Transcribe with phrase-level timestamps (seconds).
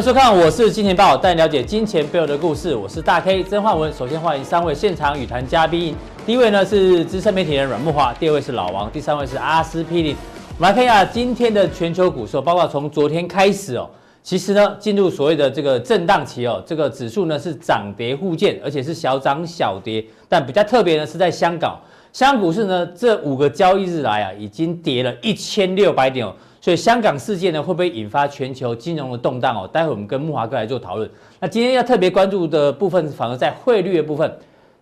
[0.00, 2.74] 欢迎收看，我是金钱豹，带你了解金钱背后的故事。
[2.74, 3.92] 我是大 K 曾焕文。
[3.92, 5.94] 首先欢迎三位现场语谈嘉宾。
[6.24, 10.16] 第一位呢是资深媒体人阮慕华，第二位是老王，第三位是阿司匹林。
[10.56, 13.90] 我们来看一下今天的全球股市，包括从昨天开始哦，
[14.22, 20.02] 其实呢进入所谓的这个震荡期哦，这个指数呢是涨跌互见，而且是小涨小跌。
[20.30, 21.78] 但比较特别呢是在香港，
[22.10, 26.34] 香港股市呢这五个交易日来啊，已经跌了一千六百点哦。
[26.60, 29.66] 所以香港事件呢，会不会引发全球金融的动荡哦？
[29.72, 31.10] 待会我们跟木华哥来做讨论。
[31.40, 34.30] 那今天要特别关注的部分，反而在汇率的部分。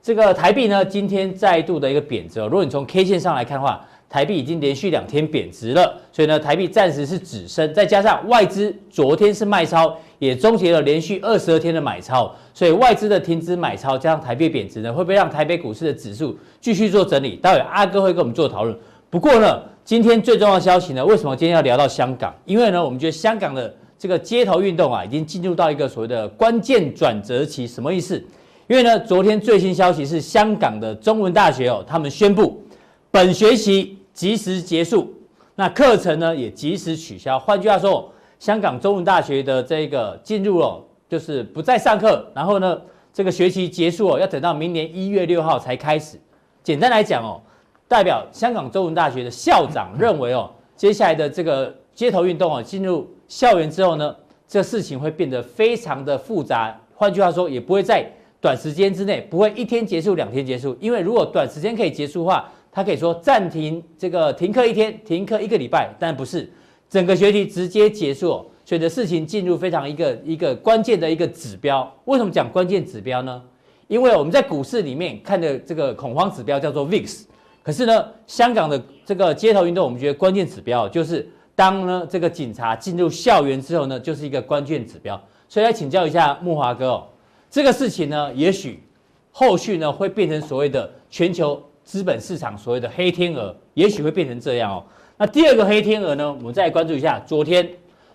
[0.03, 2.45] 这个台币呢，今天再度的一个贬值哦。
[2.45, 7.75] 如果你从 K 线上来看的话，台币已经连续两天贬值了，所以呢，台币暂时是止升。
[7.75, 17.37] 再加上外资昨天是卖超，也终结了连续二十二天的买超，所以外资的停止买超加上台币贬值呢，会不会让台北股市的指数继续做整理？
[17.37, 18.75] 待会阿哥会跟我们做讨论。
[19.11, 22.35] 不过呢，今天最重要的消息呢，为什么今天要聊到香港？
[22.45, 27.67] 因为呢，我们觉得香港的这个街头运动啊，已经进入到一个所谓的关键转折期。
[27.67, 28.23] 什么意思？
[28.67, 32.63] 因为呢，昨天最新消息是香港的中文大学哦，他们宣布
[33.11, 35.11] 本学期及时结束，
[35.55, 37.39] 那课程呢也及时取消。
[37.39, 42.79] 换句话说，香港中文大学的这个进入了就是不再上课，然后呢，
[43.11, 46.21] 这个学期结束哦，要等到明年一月六号才开始。
[46.63, 47.41] 简单来讲哦。
[47.89, 54.15] 代表香港中文大学的校长认为哦，接下来的这个街头运动啊，进入校园之后呢，
[54.47, 56.79] 这事情会变得非常的复杂。
[56.95, 58.07] 换句话说，也不会在
[58.41, 60.77] 短时间之内，不会一天结束、两天结束。
[60.79, 66.49] 因为如果短时间可以结束的话，他可以说暂停这个停课一天、停课一个礼拜，但不是
[66.91, 68.33] 整个学期直接结束。
[68.33, 71.91] 哦所以的事情进入非常一个一个关键的一个指标。
[72.05, 73.43] 为什么讲关键指标呢？
[73.87, 77.23] 因为我们在股市里面看的这个恐慌指标叫做 VIX。
[77.69, 85.23] 可是呢，香港的这个街头运动，我们觉得关键指标就是当呢这个警察进入校园之后呢，就是一个关键指标。
[85.51, 87.07] 所以来请教一下慕华哥哦，
[87.51, 88.83] 这个事情呢，也许
[89.31, 94.83] 后续呢会变成所谓的全球资本市场所谓的黑天鹅，也许会变成这样哦。
[95.19, 97.69] 那第二个黑天鹅呢，我们再来关注一下，昨天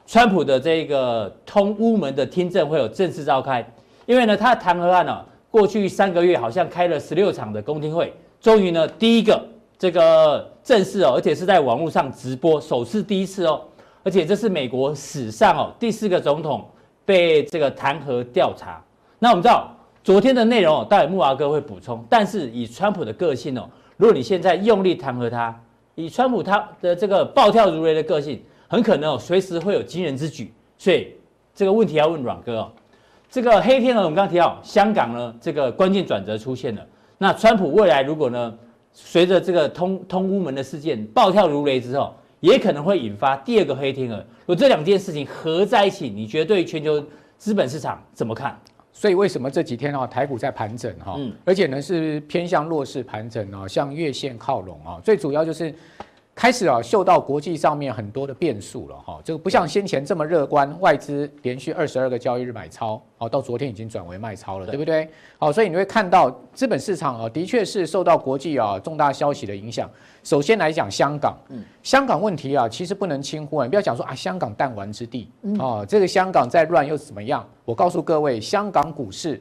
[0.08, 3.63] 川普的这个通乌门的听证会有正式召开，
[4.08, 8.12] 因为呢他的弹劾案呢、过去三个月好像开了十六场的公听会。
[8.44, 9.42] 终于呢，第一个
[9.80, 13.62] 这个正式哦，而且是在网络上直播，首次第一次哦，
[14.04, 16.70] 而且这是美国史上哦第四个总统
[17.06, 18.84] 被这个弹劾调查。
[19.18, 19.74] 那我们知道
[20.04, 22.06] 昨天的内容哦，待会慕驊哥会补充。
[22.09, 25.58] 但是以川普的个性哦，如果你现在用力弹劾他，
[25.96, 30.54] 以川普他的这个暴跳如雷的个性，很可能哦随时会有惊人之举。
[30.78, 31.16] 所以
[31.56, 32.72] 这个问题要问阮哥哦，
[33.30, 36.86] 这个黑天鹅我们刚刚提到香港呢，这个关键转折出现了。
[37.23, 38.53] 那川普未来如果呢，
[38.91, 44.17] 随着这个通通乌门的事件暴跳如雷之后，也可能会引发第二个黑天鹅。
[44.17, 47.01] 如果这两件事情合在一起，你觉得全球
[47.38, 48.59] 资本市场怎么看？
[48.91, 55.73] 所以为什么这几天啊，台股在盘整哈，而且呢是偏向弱势盘整啊，向月线靠拢啊，最主要就是。
[56.35, 65.07] 开始啊，嗅到国际上面很多的变数了哈，这个不像先前这么乐观，外资连续二十二个交易日买超，哦，到昨天已经转为卖超了，对不对？
[65.38, 69.88] 好，所以你会看到资本市场啊，的确是受到国际啊重大消息的影响。
[70.23, 75.29] 首先来讲香港，嗯，香港问题啊，其实不能轻忽啊，你不要讲说啊，香港弹丸之地，
[75.59, 77.47] 哦，这个香港再乱又怎么样？
[77.63, 79.39] 我告诉各位，香港股市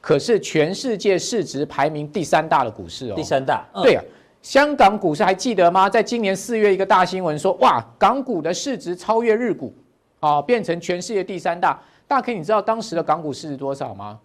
[0.00, 4.02] 可是全世界市值排名第三大的股市哦，第三大，对啊。
[4.44, 5.88] 香港股市还记得吗？
[5.88, 9.74] 在今年四月，一个大新闻说，哇，港股的市值超越日股，
[10.20, 11.82] 啊，变成全世界第三大。
[12.06, 14.20] 大 K，你知道当时的港股市值多少吗？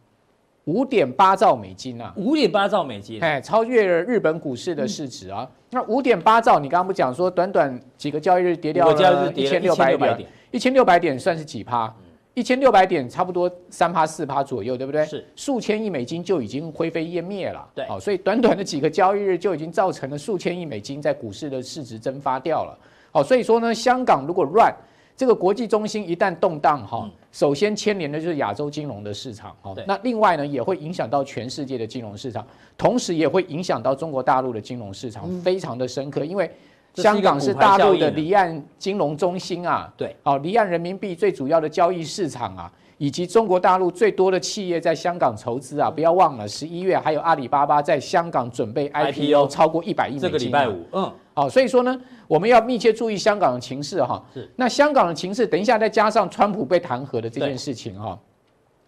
[0.66, 2.14] 五点八兆美金啊！
[2.18, 5.48] 五点八兆美金，哎，超越了日本股市的市值啊。
[5.50, 11.92] 嗯、那五点八兆，你刚刚不讲说，短短几个交易日跌掉了一千六百点，一千六百点算是几趴？
[12.40, 15.06] 一千六百点，差不多三趴四趴左右，对不对？
[15.06, 17.68] 是数千亿美金就已经灰飞烟灭了。
[17.76, 22.80] 对，好，所以短短的几个交易日就已经造成了数千亿美金在股市的市值蒸发掉了。
[23.12, 24.74] 好，所以说呢，香港如果乱，
[25.18, 32.48] 这个国际中心一旦动荡，哈，首先牵连的就是亚洲金融的市场，哈，那另外呢也会影响到全世界的金融市场，
[32.78, 36.50] 同时也会影响到中国大陆的金融市场，非常的深刻，因为。
[36.96, 58.20] 香港是大陆的离岸金融中心啊，对，哦，离岸人民币最主要的交易市场啊，以及中国大陆最多的企业在香港筹资啊，不要忘了，十一月还有阿里巴巴在香港准备 IPO 超过一百亿美金，这个礼拜五，嗯，好，所以说呢，我们要密切注意香港的情势哈，是，那香港的情势，等一下再加上川普被弹劾的这件事情哈，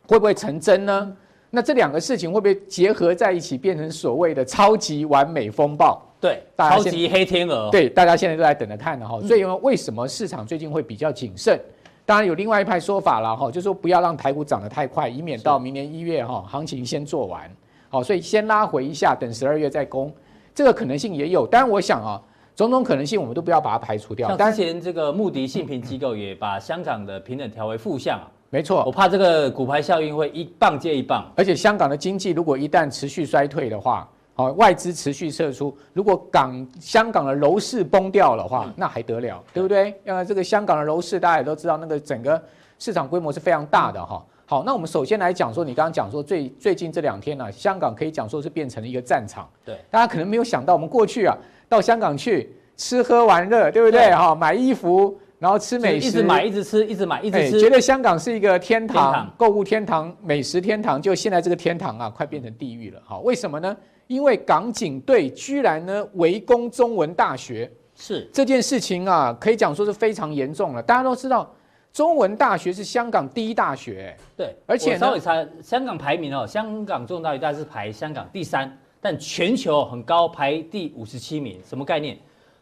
[0.07, 1.15] 会不会成真呢？
[1.53, 6.01] 那这两个事情会不会结合在一起，变成所谓的超级完美风暴？
[6.21, 7.71] 对，超级黑天鹅。
[7.71, 9.19] 对，大家现在都在等着看的哈。
[9.21, 11.59] 所以为什么市场最近会比较谨慎？
[12.05, 17.49] 当然有另外一派说法了哈，就是说不要让台股涨得太快，以免到明年一月哈行情先做完，
[17.89, 20.13] 好，所以先拉回一下，等十二月再攻，
[20.53, 21.47] 这个可能性也有。
[21.47, 22.21] 当然我想啊，
[22.55, 24.27] 种种可能性我们都不要把它排除掉。
[24.27, 34.07] 像之前这个穆迪信评机构也把香港的平等调为负向啊，没错，我怕这个股牌效应会一棒接一棒，而且香港的经济如果一旦持续衰退的话。
[34.41, 39.93] 好，外资持续撤出，如果港香港的楼市崩掉的话，那还得了，对不对？
[40.03, 42.41] 因为这个香港的楼市大家也都知道，那个整个
[42.79, 44.25] 市场规模是非常大的哈。
[44.47, 49.47] 好，那我们首先来讲说，你刚刚讲说最最近这两天呢，香港可以讲说是变成了一个战场。
[49.63, 51.37] 对，大家可能没有想到，我们过去啊
[51.69, 54.09] 到香港去吃喝玩乐，对不对？
[54.09, 62.99] 哈，买衣服，然后吃美食，一直买一直吃，一直买一直吃，觉得香港是一个天堂，购物天堂、美食天堂，就现在这个天堂啊，快变成地狱了。
[63.05, 63.77] 好，为什么呢？
[64.11, 70.83] 因为港警队居然呢围攻中文大学，是这件事情啊，可以讲说是非常严重了。
[70.83, 71.49] 大家都知道，
[71.93, 81.57] 中文大学是香港第一大学，对，而且稍微查香港排名哦，香港中文大学大概是排香港第三，但全球很高，排第五十七名。
[81.65, 82.17] 什么概念？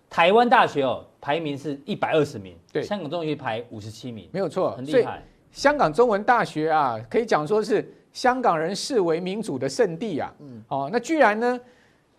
[0.07, 5.23] 台湾大学哦，排名是一百二十名，对，香港中文大学排五十七名，没有错，很厉害。
[5.51, 7.91] 香港中文大学啊，可以讲说是。
[8.11, 11.59] 香港人视为民主的圣地啊，嗯，哦，那居然呢，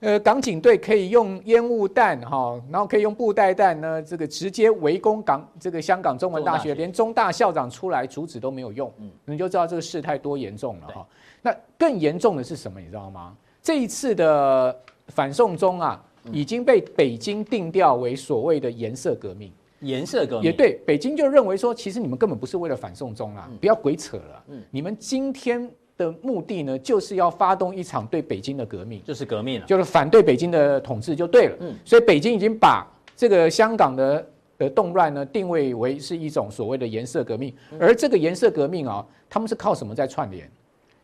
[0.01, 11.07] 呃，港警队可以用烟雾弹哈，然后可以用布袋弹呢，这个直接围攻港这个香港中文大学，连中大校长出来阻止都没有用，嗯，你就知道这个事态多严重了哈。
[11.43, 12.81] 那更严重的是什么？
[12.81, 13.37] 你知道吗？
[13.63, 14.75] 这一次的
[15.09, 16.03] 反送中啊，
[16.33, 19.53] 已经被北京定调为所谓的颜色革命。
[19.81, 25.71] 颜色革命也对，北京就认为说，其实你们根本不是为了反送中啊，不要鬼扯了，嗯，你们今天。
[26.01, 31.57] 的目的呢，就是要发动一场对北京的革命，就是革命了，就是反对北京的统治就对了。
[31.61, 34.27] 嗯，所以北京已经把这个香港的
[34.57, 40.51] 的动乱呢定位为是一种所谓的颜色革命，而这个颜色革命啊，他们是靠什么在串联？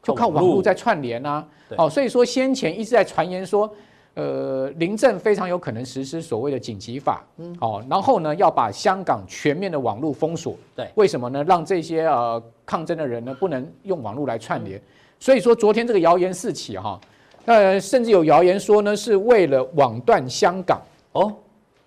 [0.02, 1.46] 就靠网络在串联啊。
[1.76, 3.70] 哦，所以说先前一直在传言说。
[4.16, 11.44] 呃，临阵非常有可能实施所谓的紧急法，嗯，哦，然后呢，要把香港全面的网络封锁，对，为什么呢？
[11.44, 14.80] 让这些呃抗争的人呢不能用网络来串联，
[15.20, 16.98] 所以说昨天这个谣言四起哈，
[17.44, 20.80] 呃，甚至有谣言说呢是为了网断香港。
[21.12, 21.32] 哦。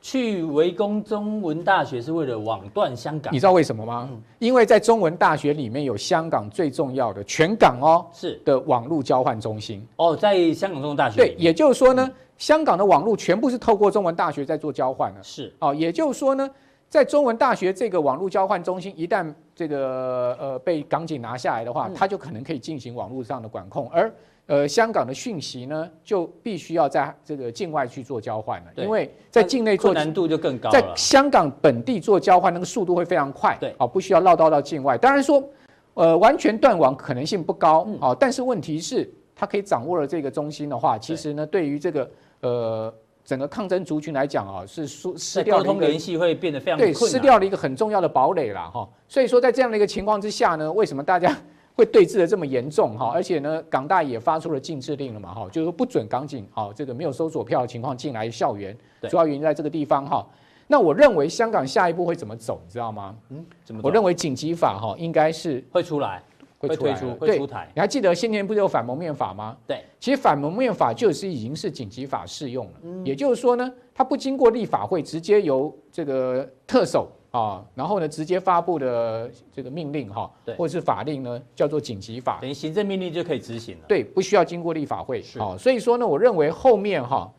[0.01, 4.07] 去围攻中文大学是为了网断香港，你知道为什么吗？
[4.09, 8.41] 嗯、因为在中文大学里面有香港最重要的全港哦是。
[8.45, 9.85] 的网络交换中心。
[9.97, 15.53] 哦，在香港中文大学对，也就是说呢，嗯、香港的网络全部是透过中文大学在做交换的，是。
[15.59, 16.49] 哦，也就是说呢，
[16.87, 24.09] 在中文大学这个网络交换中心一旦这个呃被港警拿下来的话，它、嗯、就可能可以进行网络上的管控，而。
[24.49, 30.71] 呃，香港的讯息呢，就必须要在这个境外去做交换了，因为在境内做难度就更高。
[30.71, 34.97] 在香港本地做交换，那个速度会非常快，对，哦，不需要绕道到境外。
[34.97, 35.47] 当然说，
[35.93, 42.11] 呃，完全断网可能性不高，哦，但是问题是，它可以掌握了这个中心的话，其实呢，对于这个
[42.41, 42.91] 呃
[43.23, 48.89] 整个抗争族群来讲啊，是失失掉沟通联系会变得非常对，失掉了一个很重要的堡垒了哈。
[49.07, 51.37] 所以说，在这样的一个情况之下呢，为什么大家？
[51.79, 60.27] 会对峙的这么严重哈，而且呢，港大也发出了禁制令了嘛哈，就是说不准港警啊这个没有搜索票的情况进来校园，主要原因在这个地方哈。
[60.67, 63.15] 那我认为香港下一步会怎么走，你知道吗？
[63.29, 63.79] 嗯，怎么？
[63.81, 66.21] 我认为紧急法哈应该是会出来，
[66.57, 67.71] 会推出，会出台。
[67.73, 69.55] 你还记得先前不是有反蒙面法吗？
[69.65, 72.73] 对，其实反蒙面法就是已经是紧急法适用了，
[73.05, 77.09] 也就是说呢，它不经过立法会，直接由这个特首。
[77.31, 83.85] 啊，然后呢，直接发布的这个命令哈，对，或者是法令呢，叫做紧急法，等于行政命令就可以执行了。
[83.87, 85.23] 对，不需要经过立法会。
[85.37, 87.31] 好，所以说呢，我认为后面哈，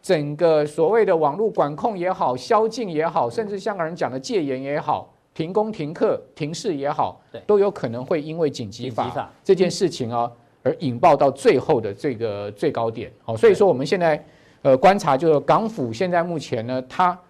[0.00, 10.32] 整个所谓的网络管控也好，宵禁也好，甚至香港人讲的戒严也好，停工停课停市也好，对，都有可能会因为紧急法这件事情啊，
[10.62, 13.12] 而引爆到最后的这个最高点。
[13.22, 14.24] 好，所以说我们现在
[14.62, 17.20] 呃观察，就是港府现在目前呢，它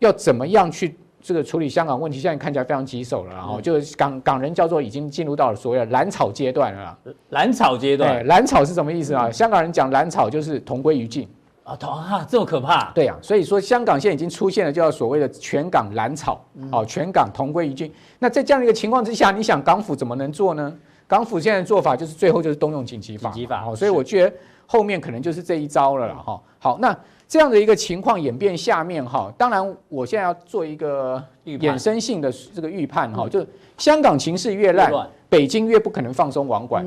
[0.00, 0.96] 要怎么样去。
[1.22, 6.98] 这个处理香港问题现在看起来非常棘手了，然后就是港港人叫做已经进入到了所谓的蓝草阶段了。
[7.28, 9.30] 蓝草阶段，蓝草是什么意思啊？
[9.30, 11.28] 香港人讲蓝草就是同归于尽
[11.62, 12.90] 啊，同啊这么可怕？
[12.92, 17.92] 对呀，所以说香港现在已经出现了叫所谓的全港蓝草，哦，全港同归于尽。
[18.18, 20.72] 那在这样的一个情况之下，你想港府怎么能做呢？
[21.06, 23.64] 港府现在的做法就是最后就是动用紧急法，紧急法。
[23.66, 24.36] 哦，所以我觉得
[24.66, 26.40] 后面可能就是这一招了了哈。
[26.58, 26.96] 好，那。
[27.30, 33.46] 这样的一个情况演变下面哈，当然我现在要做一个衍生性的这个预判哈，就是
[33.78, 34.92] 香港情势越烂，
[35.28, 36.84] 北京越不可能放松网管，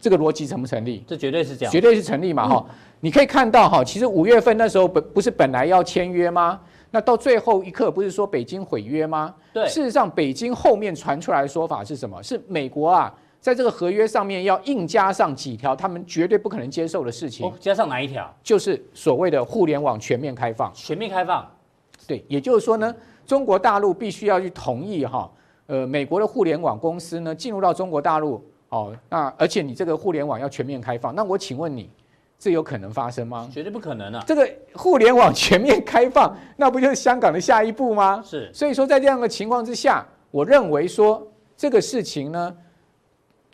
[0.00, 1.02] 这个逻辑成不成立？
[1.08, 2.64] 这绝对是这样，绝对是成立嘛哈。
[3.00, 6.60] 你可以看到哈，其实五月份那时候本不是本来要签约吗？
[6.92, 9.34] 那到最后一刻，不是说北京毁约吗？
[9.52, 12.22] 对，事实上，北京后面传出来的说法是什么？
[12.22, 17.50] 是美国啊，在这个合约上面要硬加上几条他们绝对不可能接受的事情。
[17.58, 18.32] 加上哪一条？
[18.42, 20.70] 就是所谓的互联网全面开放。
[20.74, 21.50] 全面开放，
[22.06, 22.94] 对，也就是说呢，
[23.26, 25.30] 中国大陆必须要去同意哈，
[25.66, 31.90] 呃，美国的互联网公司呢进入到中国大陆，哦，那而且你这个互联网要全面开放，那我请问你。
[32.42, 33.46] 这有可能发生吗？
[33.52, 34.24] 绝对不可能啊！
[34.26, 38.22] 这个互联网全面开放，那不就是香港的下一步吗？
[38.24, 38.50] 是。
[38.50, 41.22] 所以说，在这样的情况之下，我认为说
[41.54, 42.56] 这个事情呢，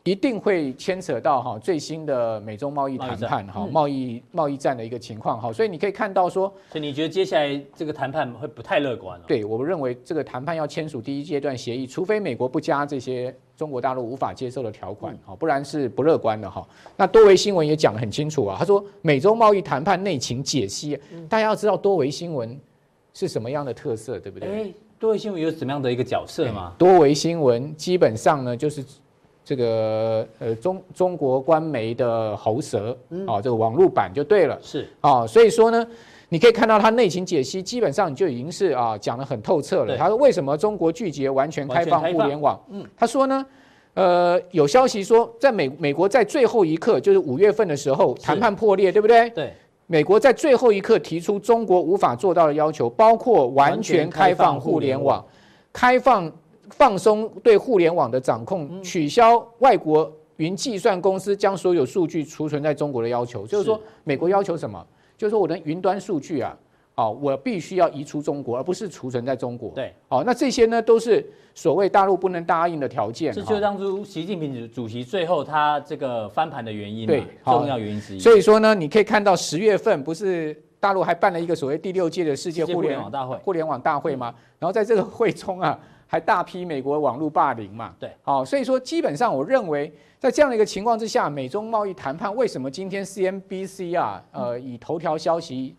[0.07, 5.53] 一定会牵扯到哈最新的美中贸易谈判哈贸易贸易战的一个情况哈。
[5.53, 9.21] 所以你可以看到说，所以你觉得接下来这个谈判会不太乐观？
[9.27, 13.35] 对，我认为这个谈判要签署第一阶段协议，除非美国不加这些。
[13.57, 16.69] 中国大陆无法接受的条款，好，不然是不乐观的哈。
[16.95, 20.95] 那多维新闻也讲得很清楚啊，他说美中贸易谈判内情解析，
[21.27, 22.61] 大家要知道多维新闻
[23.15, 24.47] 是什么样的特色，对不对？
[24.47, 26.75] 哎，多维新闻有什么样的一个角色吗？
[26.77, 28.85] 多维新闻基本上呢，就是
[29.47, 32.95] 这个呃中中国官媒的喉舌，
[33.27, 35.87] 啊，这个网络版就对了，是啊，所以说呢。
[36.29, 39.97] 你可以看到他内情解析，基本上就已经是啊讲得很透彻了。
[39.97, 42.61] 他说为什么中国拒绝完全开放互联网？
[42.69, 43.47] 嗯，他说呢，
[43.95, 49.31] 呃，有消息说在美美国在最后一刻，就是五月份的时候谈判破裂，对不对？
[49.31, 49.53] 对。
[49.87, 55.25] 美国在最后一刻提出中国无法做到的要求，包括完全开放互联网、
[55.73, 56.29] 开放
[56.71, 63.47] 放松对互联网的掌控、取消外国云计算公司将所有数据储存在中国的要求。
[63.47, 64.85] 就是说，美国要求什么？
[65.17, 66.57] 就是说，我的云端数据啊，
[66.97, 69.71] 哦，我必须要移出中国，而不是储存在中国。
[69.75, 73.33] 对，哦，那这些呢，都是所谓大陆不能答应的条件。
[73.33, 78.19] 这就当初习近平主席最后他这个翻盘的原因，对，重要原因之一。
[78.19, 84.35] 所以说呢，你可以看到十月份不是大陆还办了一个所谓第六届的世界互联网大会，互联网大会吗？
[84.59, 87.95] 然后在这个会中啊，还大批美国网络霸凌嘛。
[87.99, 89.93] 对，好，所以说基本上我认为。
[90.19, 95.77] 在这样的一个情况之下，美中贸易谈判为什么今天 CNBC 啊，呃，以头条消息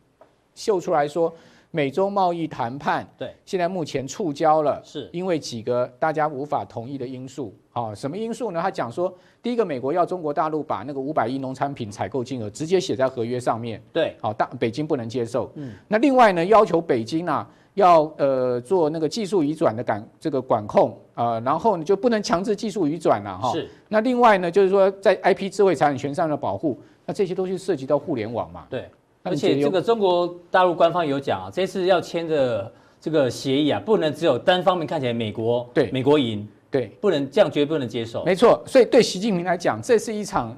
[0.54, 1.34] 秀出来说，
[1.72, 7.54] 美洲贸易谈判对现在目前触礁了，是因为几个大家无法同意的因素。
[7.72, 8.60] 啊，什么因素呢？
[8.62, 15.52] 他讲说，第一个，美国要中国大陆把那个五百亿农产品采购金额直接写在合约上面，对，好，大北京不能接受。
[15.56, 17.48] 嗯，那另外呢，要求北京啊。
[17.78, 23.52] 要呃做那个技术移转的管这个管控啊、呃，然后你就不能强制技术移转了哈。
[23.52, 23.70] 是。
[23.88, 28.66] 那另外呢，就是说在 IP 智慧财产权上的保护，那这些都是涉及到互联网嘛。
[28.68, 28.90] 对。
[29.30, 38.24] 而且这个中国大陆官方有讲啊，这次要签的这个协议啊，不能只有单方面看起来美国对美国赢，对，不能这样绝对不能接受。
[38.26, 40.58] 没错，所以对习近平来讲，这是一场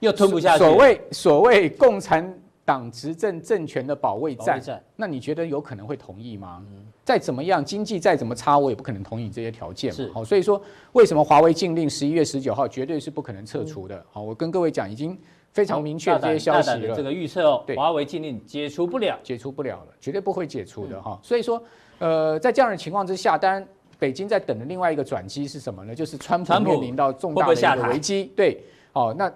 [0.00, 0.64] 又吞不下去。
[0.64, 2.38] 所谓所谓共产。
[2.64, 4.62] 党执政政权的保卫战，
[4.94, 6.64] 那你觉得有可能会同意吗？
[7.04, 9.92] 再怎么样，经济再怎么差，我也不可能同意这些条件。
[9.92, 14.00] 是好，所以说为什么华为禁令十一月十九号绝对是不可能撤除的？
[14.12, 15.18] 好，我跟各位讲，已经
[15.52, 16.96] 非常明确这些消息了。
[16.96, 21.18] 这个预测哦，对，华为禁令解除不了，解除不了了，绝对不会解除的哈。
[21.22, 21.62] 所以说，
[21.98, 23.66] 呃，在这样的情况之下，当然
[23.98, 25.94] 北京在等的另外一个转机是什么呢？
[25.94, 28.32] 就是川普面临到重大的一个危机。
[28.36, 29.32] 对，哦，那。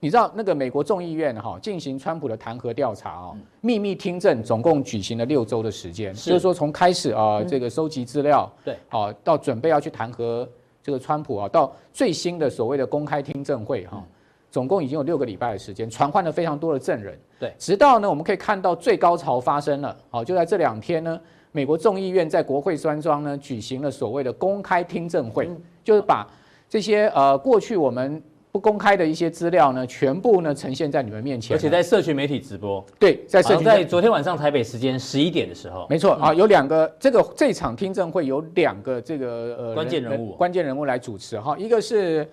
[0.00, 10.46] 你知道那个美国众议院哈进行川普的弹劾调查啊，秘密听证总共举行了六周的时间，就是说从开始啊这个收集资料，对，好到准备要去弹劾
[10.82, 14.04] 这个川普啊，到最新的所谓的公开听证会哈，
[14.54, 21.20] 总共已经有六个礼拜的时间，传唤了非常多的证人，对，直到呢我们可以看到最高潮发生了，好就在这两天呢，
[21.50, 25.50] 美国众议院在国会山庄呢举行了所谓的公开听证会，
[25.82, 26.24] 就是把
[26.68, 28.22] 这些呃过去我们。
[28.54, 32.86] 不公开的一些资料呢，全部呢呈现在你们面前，而且在社群媒体直播。
[33.00, 33.64] 对，在社群。
[33.64, 42.24] 在昨天晚上台北时间十一点的时候，没错啊，有两个这个这场听证会有两个这个呃关键人物，关键人物来主持哈，一个是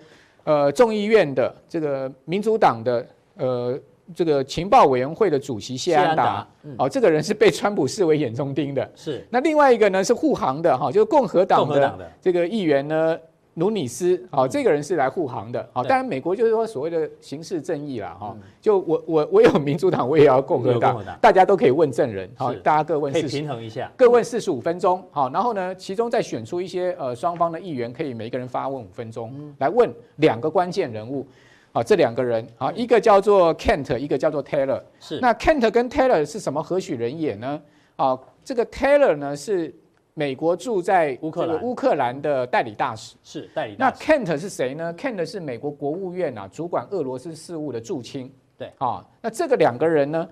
[0.44, 3.06] 呃众议院的这个民主党的
[3.36, 3.78] 呃
[4.14, 6.46] 这个情报委员会的主席谢安达，
[6.78, 8.90] 哦，这个人是被川普视为眼中钉的。
[8.94, 9.26] 是。
[9.30, 13.18] 那另外一个呢是护航的哈，就是共和党的这个议员呢。
[13.54, 31.26] 努尼斯，好，这个人是来护航的，好，当然美国就是说所谓的刑事正义啦，哈，就我我我有民主党，我也要共和党，大家都可以问证人，好，大家各问，可以平衡一下，各问四十五分钟，好，然后呢，其中再选出一些呃双方的议员，可以每个人发问五分钟，来问两个关键人物，
[31.72, 37.60] 啊，这两个人，啊，一个叫做 Kent，一个叫做 Taylor，是，那 Kent 跟 Taylor 是什么何许人也呢？
[37.96, 39.74] 啊，这个 Taylor 呢是。
[40.14, 43.96] 美国驻在乌克兰乌克兰的代理大使是代理大使。
[43.98, 48.30] 那 Kent 是谁呢？Kent 是美国国务院啊，主管俄罗斯事务的驻青。
[48.58, 50.28] 对啊，那这个两个人呢，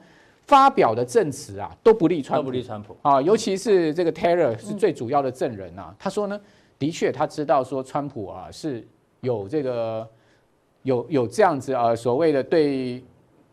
[0.47, 5.95] 发表的证词啊，都不利川普，都不利川普啊，尤其是这个 Taylor 是最主要的证人啊。
[5.99, 6.39] 他说呢，
[6.79, 8.87] 的确他知道说川普啊是
[9.23, 10.07] 有这个
[10.83, 13.03] 有有这样子啊所谓的对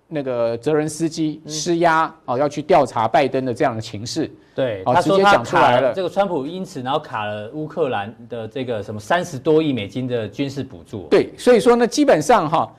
[0.07, 4.31] 那个泽伦斯基施压啊，要去调查拜登的这样的情势。
[4.55, 11.07] 对，他说他卡了这个川普，因此然后卡了乌克兰的这个什么三十多亿美金的军事补助。
[11.09, 12.71] 对，所以说呢，基本上哈。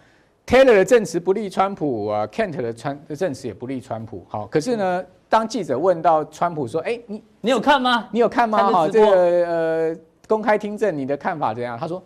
[0.46, 4.24] Taylor 的证词不利川普啊，Kent 的川的证词也不利川普。
[4.30, 8.08] 好，可是呢，当记者问到川普说：“哎、欸，你你有看吗？
[8.10, 8.70] 你有看吗？
[8.70, 9.14] 哈，这个
[9.46, 12.02] 呃，公开听证，你的看法怎样？”他说：“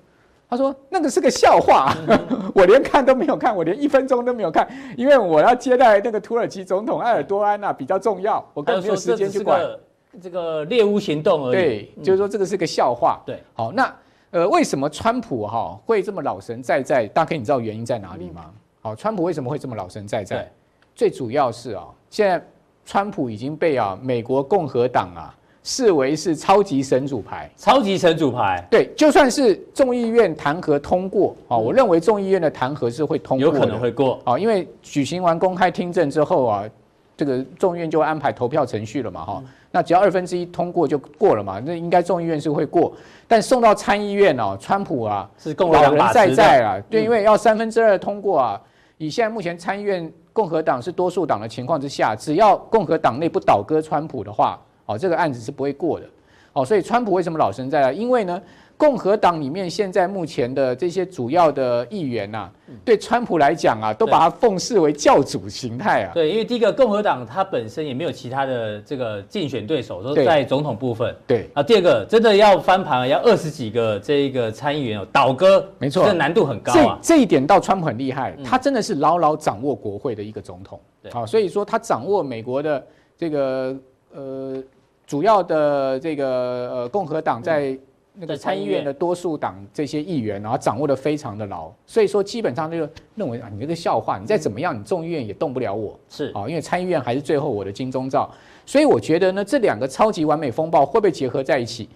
[0.52, 2.18] 他说那个是个笑话，嗯、
[2.54, 4.68] 我连看都没有看，我连一分钟都没有看，
[4.98, 9.58] 因为我要接待那个土耳其总统埃尔多安呐，比较重要，我根本没有时间去管
[10.20, 11.52] 这个猎巫行动而已。
[11.52, 13.22] 对，就是说这个是个笑话。
[13.24, 13.90] 对，好，那。”
[14.32, 17.06] 呃，为什么川普哈会这么老神在在？
[17.08, 18.50] 大概你知道原因在哪里吗？
[18.80, 20.50] 好，川普为什么会这么老神在在？
[20.94, 22.42] 最主要是啊，现在
[22.84, 27.50] 川普已经被啊美国共和党啊视为是超级神主牌。
[27.56, 28.64] 超级神主牌。
[28.70, 36.64] 对，就算是众议院弹劾通过啊，我认为众议院的弹劾是会通过，有可能会过啊，因为举行完公开听证之后啊，
[37.16, 39.42] 这个众议院就安排投票程序了嘛，哈。
[39.74, 42.92] 那只要二分之一通过就过了嘛，那应该众议院是会过，
[43.26, 48.60] 但送到参议院哦，川普啊是共和党老人在在啊，对，因为要三分之二通过啊，
[48.98, 54.60] 以现在目前参议院共和党是多数党的情况之下，只要共和党内不倒戈川普的话，
[54.92, 56.06] 哦，这个案子是不会过的，
[56.52, 57.92] 哦，所以川普为什么老神在在？
[57.92, 58.40] 因为呢。
[58.78, 62.52] 共和党里面现在目前的这些主要的议员呐、啊，
[62.84, 66.10] 对川普来讲啊，都把他奉视为教主形态啊。
[66.12, 71.14] 对，因为第一个共和党它本身也没有其他的这个竞选对手，都在总统部分。
[71.28, 76.98] 对啊，第二个真的要翻盘，要二十几个这一个参议员哦，倒戈，没错，这难度很高啊。
[77.00, 80.80] 这这一点到川普很厉害，他真的是牢牢掌握国会的一个总统。
[81.00, 82.84] 对，好，所以说他掌握美国的
[83.16, 83.76] 这个
[84.12, 84.60] 呃
[85.12, 87.78] 主要的这个呃共和党在。
[88.14, 98.30] 那个参议院的多数党这些议员，然后掌握的非常的牢，所以说基本上就认为啊，你这个笑话，你再怎么样，你众议院也动不了我，是啊，因为参议院还是最后我的金钟罩，
[98.66, 101.88] 所以我觉得呢，这两个超级完美风暴会不会结合在一起？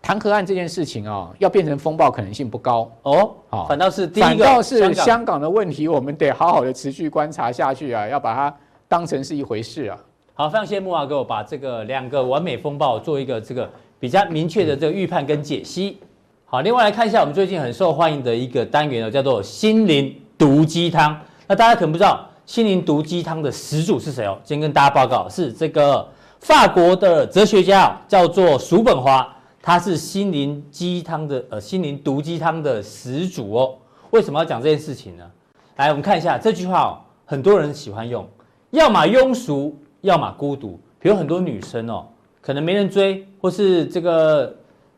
[0.00, 9.98] 弹劾案这件事情啊，要变成风暴可能性不高哦，好，反倒是第一个，反倒是香港的问题，我们得好好的持续观察下去啊，要把它当成是一回事啊。
[10.40, 13.68] 好，非常羡慕啊给我把这个两个完美风暴做一个这个。
[13.98, 15.98] 比较明确的这个预判跟解析。
[16.44, 21.20] 好，另外来看一下我们最近很受欢迎的一个单元呢，叫做心灵毒鸡汤。
[21.48, 24.38] 那大家可能不知道心灵毒鸡汤的始祖是谁哦？
[24.44, 29.28] 今天跟大家报告是这个法国的哲学家叫做叔本华，
[29.60, 33.74] 他是心灵鸡汤的呃心灵毒鸡汤的始祖哦。
[34.10, 35.28] 为什么要讲这件事情呢？
[35.74, 38.24] 来，我们看一下这句话哦，很多人喜欢用，
[38.70, 40.78] 要么庸俗，要么孤独。
[40.98, 42.06] 比如很多女生哦。
[42.40, 44.54] 可能没人追，或是这个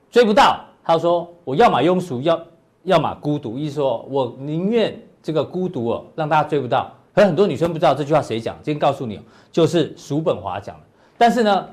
[0.09, 2.41] 追不到，他说我要么庸俗，要
[2.85, 6.93] 要么孤独，意思说我宁愿这个孤独哦，让大家追不到。
[7.13, 9.19] 可很多女生不知道这句话谁讲，今天告诉你，
[9.51, 10.83] 就是叔本华讲的。
[11.19, 11.67] 但是呢，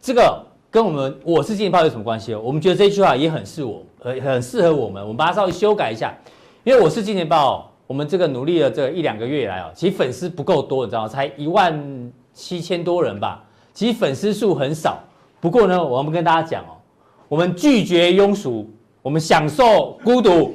[0.00, 2.40] 这个跟我们我是金钱豹有什么关系哦？
[2.44, 6.16] 我们觉得这句话也很适我，很很适合我们，我们把它稍微修改一下。
[6.62, 11.08] 因为我是金钱豹，我们这个努力了这一两个月以来哦，其实粉丝不够多，你知道吗？
[11.08, 13.42] 才一万七千多人吧，
[13.72, 14.98] 其实粉丝数很少。
[15.40, 16.76] 不过呢，我们跟大家讲哦，
[17.28, 18.68] 我们拒绝庸俗，
[19.00, 20.54] 我们享受孤独。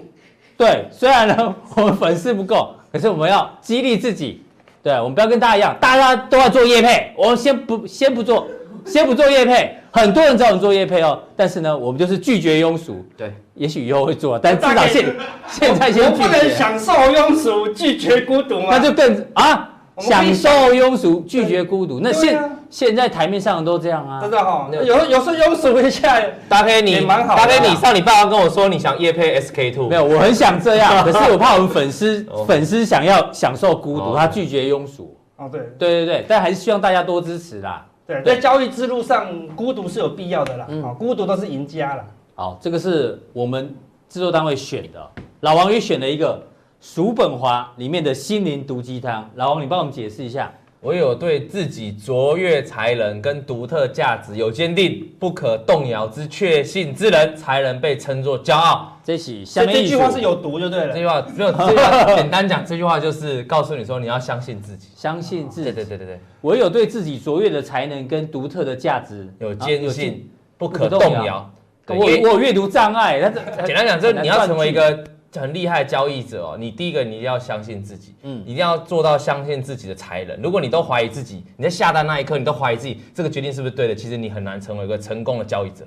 [0.57, 4.43] 对，虽然呢 我们粉丝不够，可是我们要激励自己。
[4.83, 8.47] 对，我们不要跟大家一样，大家都要做业配，我们先不先不做，
[8.85, 9.75] 先不做业配。
[9.91, 13.03] 很多人找我们做业配哦，但是呢，我们就是拒绝庸俗。
[13.17, 15.15] 对，也许以后会做，但至少现
[15.47, 16.23] 现在先拒绝。
[16.23, 18.67] 我不能享受庸俗，拒绝孤独吗？
[18.71, 19.68] 那就更啊。
[19.99, 21.99] 享受庸俗，拒绝孤独。
[21.99, 24.21] 那现、啊、现在台面上都这样啊。
[24.21, 27.35] 真的哈，有有时候庸俗一下，大黑你蛮好。
[27.35, 35.15] 大黑你上礼拜要跟我说你想夜配 SK two，没有，我很想这样， 可是我怕我们粉丝粉丝想要享受孤独，他拒绝庸俗。
[35.35, 37.85] 哦，对，对对对，但还是希望大家多支持啦。
[38.07, 40.65] 对，在交易之路上，孤独是有必要的啦。
[40.69, 42.05] 嗯，孤独都是赢家啦。
[42.35, 43.75] 好，这个是我们
[44.07, 44.99] 制作单位选的，
[45.41, 46.43] 老王也选了一个。
[46.81, 50.51] 叔本华里面的心灵毒鸡汤，老王，你帮我们解释一下。
[50.81, 58.97] 我有对自己卓越才能跟独特价值有坚定不可动摇之确信之人，才能被称作骄傲。
[59.03, 60.93] 这是下面这句话是有毒就对了。
[60.93, 65.69] 这句话没有，这句话简单讲，这句话就是告诉你说，你要相信自己，相信自己。
[65.73, 71.51] 对对对对对，唯有对自己卓越的才能跟独特的价值有坚信，不可动摇。
[71.87, 75.03] 我我有阅读障碍，那这简单讲，这你要成为一个。
[75.35, 80.41] 很厉害的交易者哦，你第一个你一定要相信自己，嗯，一定要做到相信自己的才能。
[80.41, 85.85] 如果你都怀疑自己，你在下单那一刻你都怀疑自己这个决定是不是对的，其实你很难成为一个成功的交易者。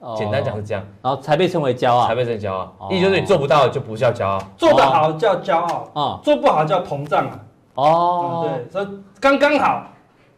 [0.00, 2.90] 哦、简单讲是这样，然后才被称为骄傲，才被称骄傲。
[2.90, 7.40] 意思、哦、就是你做不到就不叫骄傲，做得好叫骄傲，哦、做不好叫膨胀啊。
[7.76, 9.86] 哦、嗯，对，所以刚刚好，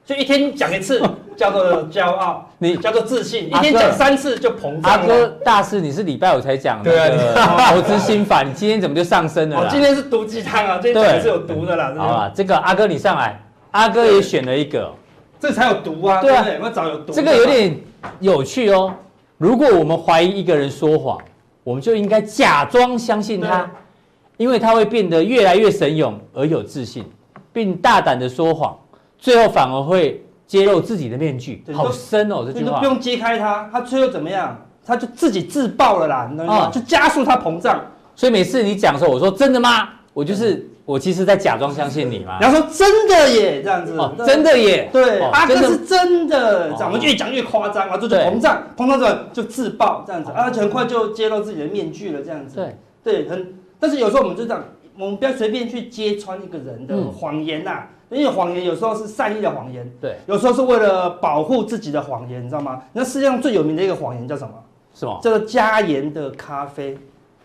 [0.07, 1.03] 就一天讲一次
[1.37, 4.92] 叫做骄傲，你叫做自信，一天讲三次就膨胀。
[4.92, 9.61] 阿哥大师，你是礼拜五才讲的，对啊， 投资心法，你今天怎么就上升了？
[9.61, 11.92] 我今天是毒鸡汤啊，今天讲是有毒的啦。
[11.99, 13.38] 好啊，这个阿哥你上来，
[13.73, 14.90] 阿哥也选了一个，
[15.40, 17.12] 这才有毒啊，对啊，我找有毒。
[17.12, 17.77] 这个有点
[18.21, 18.95] 有趣哦。
[19.38, 21.19] 如果我们怀疑一个人说谎，
[21.64, 23.69] 我们就应该假装相信他，
[24.37, 27.05] 因为他会变得越来越神勇而有自信，
[27.53, 28.79] 并大胆的说谎，
[29.18, 31.64] 最后反而会揭露自己的面具。
[31.72, 32.79] 好深哦，这句话。
[32.79, 34.57] 不用揭开它，它最后怎么样？
[34.85, 36.70] 它就自己自爆了啦，你知道吗？
[36.70, 37.81] 就加速它膨胀。
[38.14, 39.88] 所以每次你讲的时候，我说真的吗？
[40.12, 40.70] 我就是。
[40.87, 42.38] 我其实在假装相信你嘛。
[42.40, 52.55] 然后说真的耶，这样子，真的耶，对，阿哥是真的，这样我们越讲越夸张，然后就膨胀，膨胀之后就自爆，这样子，啊，很快就揭露自己的面具了，这样子。
[52.55, 54.62] 对，对，很，但是有时候我们就这样，
[54.96, 62.81] 我们不要随便去揭穿一个人的谎言呐，因为谎言有时候是善意的谎言，对，有时候是为了保护自己的谎言，你知道吗？
[62.92, 64.55] 那世界上最有名的一个谎言叫什么？
[64.95, 65.19] 是吗？
[65.23, 66.97] 叫做加盐的咖啡。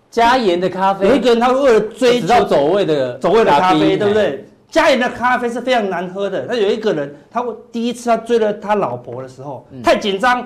[0.09, 4.45] 加盐的咖啡，有一个人他为了追求走味的走位的咖啡，对不对？
[4.69, 6.45] 加盐的咖啡是非常难喝的。
[6.47, 10.45] 那有一个人，他第一次他追了他老婆的时候，太紧张，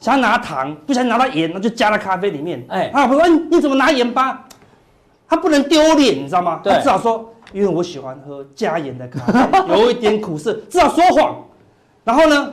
[0.00, 2.64] 想要拿糖，不小心拿到盐，那就加到咖啡里面。
[2.68, 4.44] 哎，他老婆说：“你怎么拿盐巴？”
[5.28, 6.60] 他不能丢脸，你知道吗？
[6.64, 11.36] 他至少说：“因为我喜欢喝加盐的咖啡， 有一点苦涩。”至少说谎。
[12.04, 12.52] 然后呢，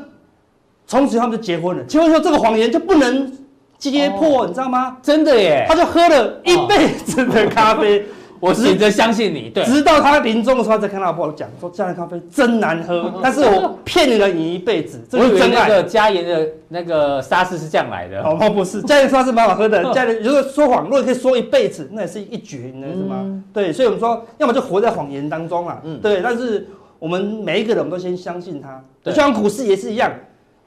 [0.88, 1.84] 从此他们就结婚了。
[1.84, 3.32] 结婚之后，这个谎言就不能。
[3.80, 4.96] 揭破，你知道吗？
[5.02, 5.66] 真的耶！
[5.68, 8.06] 他就喝了一辈子的咖啡，
[8.44, 9.50] 我选择相信你。
[9.50, 18.22] 对，直到他临终的时候，才看到老婆讲说：“加盐咖啡真难喝， 但是我骗了你一辈子。”我以为那个加盐的那个沙士是这样来的。
[18.22, 19.82] 哦，不是，加盐沙士蛮好喝的。
[19.96, 23.44] 加盐如果说谎，如果可以说一辈子，那也是一绝，你知道吗？
[23.54, 25.80] 对，所以我们说，要么就活在谎言当中啊。
[25.86, 26.22] 嗯，对。
[26.22, 26.68] 但是
[27.00, 28.84] 我们每一个人，我们都先相信他。
[29.04, 30.12] 就像股市也是一样。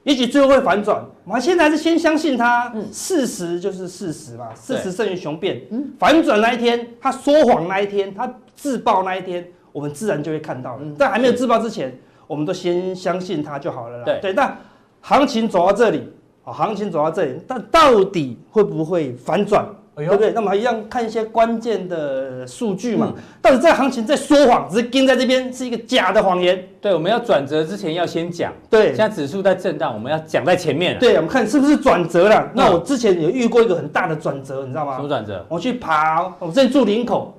[0.07, 2.71] 也许最后会反转，我们现在还是先相信他。
[2.73, 5.61] 嗯，事实就是事实嘛，事实胜于雄辩。
[5.69, 10.81] 嗯，反转那一天，他说谎那一天，他自爆那一天，我们自然就会看到了。
[10.97, 11.93] 在还没有自爆之前，
[12.25, 14.05] 我们都先相信他就好了啦。
[14.05, 14.57] 对对，但
[15.01, 16.09] 行情走到这里，
[16.45, 19.67] 啊，行情走到这里，但到底会不会反转？
[20.05, 20.31] 对不对？
[20.31, 23.13] 那么一样看一些关键的数据嘛。
[23.41, 26.63] 到底这个行情在说谎，只是跟在这边是一个假的谎言。
[26.79, 28.53] 对，我们要转折之前要先讲。
[28.69, 30.99] 对，现在指数在震荡，我们要讲在前面。
[30.99, 32.47] 对，我们看是不是转折了。
[32.53, 34.97] 那我之前有遇过一个很大的转折，你知道吗？
[34.97, 35.43] 什么转折？
[35.49, 37.33] 我去爬，我之前住林口，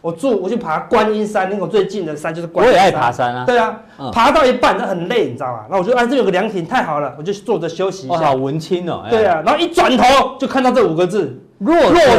[0.00, 2.82] 我住我去爬观音山，林口最近的山就是观音山。
[2.82, 3.44] 我也爱爬山啊。
[3.46, 3.80] 对啊，
[4.12, 5.66] 爬到一半那很累，你知道吗？
[5.70, 8.18] 那我就哎，这有个凉亭，太好了，我就坐着休息一下。
[8.18, 9.04] 好文青哦。
[9.08, 11.40] 对啊，然后一转头就看到这五个字。
[11.60, 11.76] 弱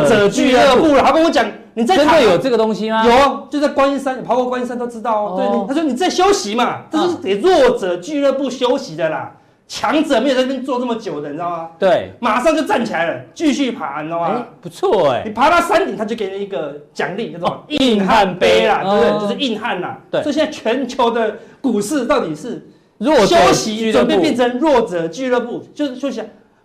[0.08, 3.04] 者俱乐部了，他跟我讲，你在真的有这个东西吗？
[3.04, 5.36] 有，就在观音山，跑过观音山都知道哦。
[5.36, 9.32] 对，他说你在休息嘛，这是给弱者俱乐部休息的啦，
[9.68, 11.70] 强者没有在那边坐这么久的，你知道吗？
[11.80, 14.46] 对，马上就站起来了，继续爬，你知道吗？
[14.62, 19.20] 不错哎，你爬到山顶，他就给你一个奖励，叫做硬汉杯啦，对不对？
[19.22, 19.98] 就是硬汉啦。
[20.12, 26.22] 对，所以现在全球的股市到底是弱休息，准备变成弱者俱乐部，就是休息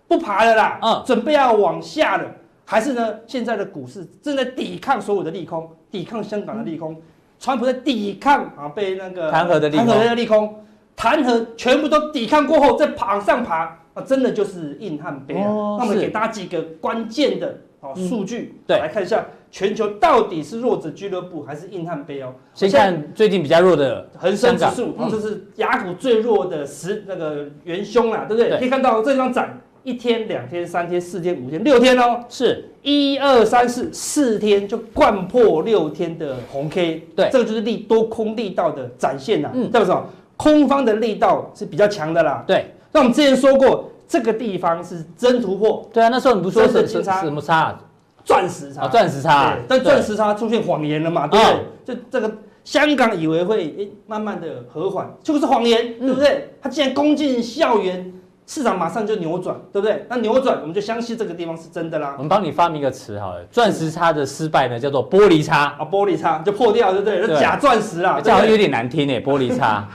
[0.07, 2.25] 不爬了啦，嗯，准备要往下了。
[2.69, 3.15] 还是呢？
[3.25, 7.01] 现在的股市正在抵抗所有的利空，抵抗香港的利空，
[7.39, 15.47] 川普在抵抗啊，被那个弹劾的利空，弹劾的利空，弹劾全部都抵抗过后，再往上爬，啊，真的就是硬汉杯啊！
[15.47, 22.33] 哦、那我们给大家几个关键的啊数据，对，来看一下全球到底是弱者俱乐部还是硬汉杯哦。
[22.53, 28.49] 先看最近比较弱的恒生指数，嗯、这是雅股最弱的十那个元凶啦，对不对？
[28.49, 29.57] 对可以看到这张展。
[29.87, 39.49] 一天、两天、三天、四天、五天、六天哦，是一二三四四天就灌破六天的红 K，对，这个就是利多空力道的展现呐。
[39.53, 40.05] 嗯，代表什么？
[40.35, 42.43] 空方的力道是比较强的啦。
[42.45, 45.89] 对，那我们之前说过，这个地方是真突破。
[45.93, 47.79] 对啊，那时候你不说是什么差？
[48.25, 48.89] 钻石差。
[48.89, 49.57] 钻石差。
[49.69, 51.27] 但钻石差出现谎言了嘛？
[51.27, 51.45] 对不
[51.85, 51.95] 对？
[51.95, 52.29] 就这个
[52.65, 56.49] 香港以为会慢慢的和缓，就是谎言，对不对？
[56.61, 58.11] 他竟然攻进校园。
[58.49, 60.05] 市场马上就扭转，对不对？
[60.09, 62.13] 那扭转，我们就相信这个地方是真的啦。
[62.17, 67.27] 我们帮你发明一个词好了，钻石差的失败呢，叫做玻璃差啊，玻璃差就破掉，对不对？
[67.27, 69.85] 对假钻石啊，这好像有点难听诶，玻璃差。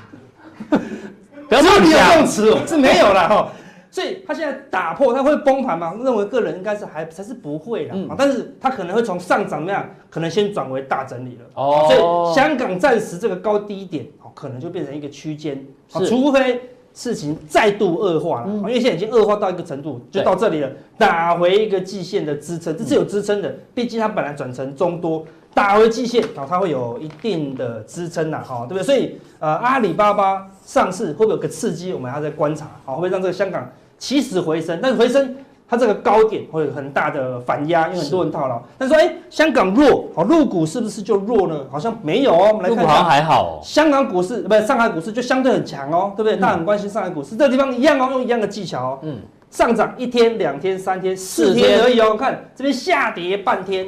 [0.69, 3.49] 不要乱讲，这种词是没有了哈。
[3.91, 5.95] 所以它现在打破，它会崩盘吗？
[6.05, 11.45] 认为个人应该是还才是不会的，嗯，但是它可能会从上涨怎么样，可能先转为大整理了。
[11.55, 16.61] 哦，所以香港暂时这个高低点哦，可能就变成一个区间，除非。
[16.95, 25.25] 事情再度恶化了，因为现在已经恶化到一个程度，就到这里了，打回一个季线的支撑，这是有支撑的，毕竟它本来转成中多，
[25.55, 28.83] 打回季线，它会有一定的支撑呐，哈，对不对？
[28.83, 31.93] 所以，呃，阿里巴巴上市会不会有个刺激？
[31.93, 34.79] 我们还在观察，好，会不会让这个香港起死回生？
[34.83, 35.35] 但是回生。
[35.73, 38.61] 它这个高点会有很大的反压，因为很多人套牢。
[38.77, 41.65] 但是说，哎、欸，香港弱，好，入股是不是就弱呢？
[41.71, 42.51] 好像没有哦。
[42.53, 43.61] 我们来看，好像还好哦。
[43.65, 46.37] 香港股市不是上海股市就相对很强哦，对不对？
[46.37, 48.99] 大家很关心上海股市，这个地方一样哦，用一样的技巧哦。
[49.01, 49.17] 嗯。
[49.51, 52.15] 上涨一天、两天、三天、四天而已哦。
[52.19, 53.87] 看这边下跌半天，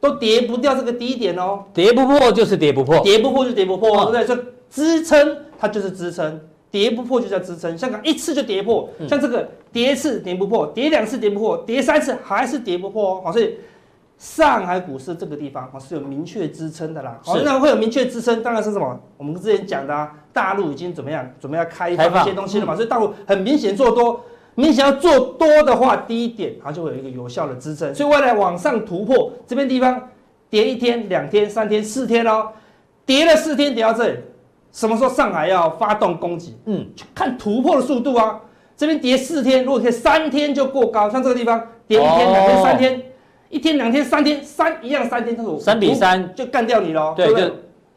[0.00, 1.64] 都跌不掉这个低点哦。
[1.72, 4.36] 跌不破就是跌不破，跌不破就跌不破，哦、对不对？
[4.36, 6.38] 这支撑它就是支撑。
[6.72, 13.22] 跌不破就叫支撑，香港一次就跌破，像这个跌一次跌不破，跌两次跌不破，跌三次还是跌不破哦。
[13.22, 13.58] 好，所以
[14.16, 17.20] 上海股市这个地方哦是有明确支撑的啦。
[17.22, 18.98] 好，那会有明确支撑，当然是什么？
[19.18, 30.08] 我们之前讲的啊，大陆已经怎么样，准备要开放一些东西了嘛，所以大陆很明显做多，明显要做多的话，第一点它就会有一个有效的支撑，所以未来往上突破这边地方
[30.48, 32.48] 跌一天、两天、三天、四天哦，
[33.04, 34.18] 跌了四天跌到这里。
[34.72, 36.56] 什么时候上海要发动攻击？
[36.64, 38.40] 嗯，看突破的速度啊。
[38.74, 43.02] 这边跌四天，如果可以三天就过高，像这个地方跌一天、两天、三天，
[43.50, 47.12] 一天、两天、三天，三一样三天，它三比三就干掉你喽。
[47.14, 47.52] 对，就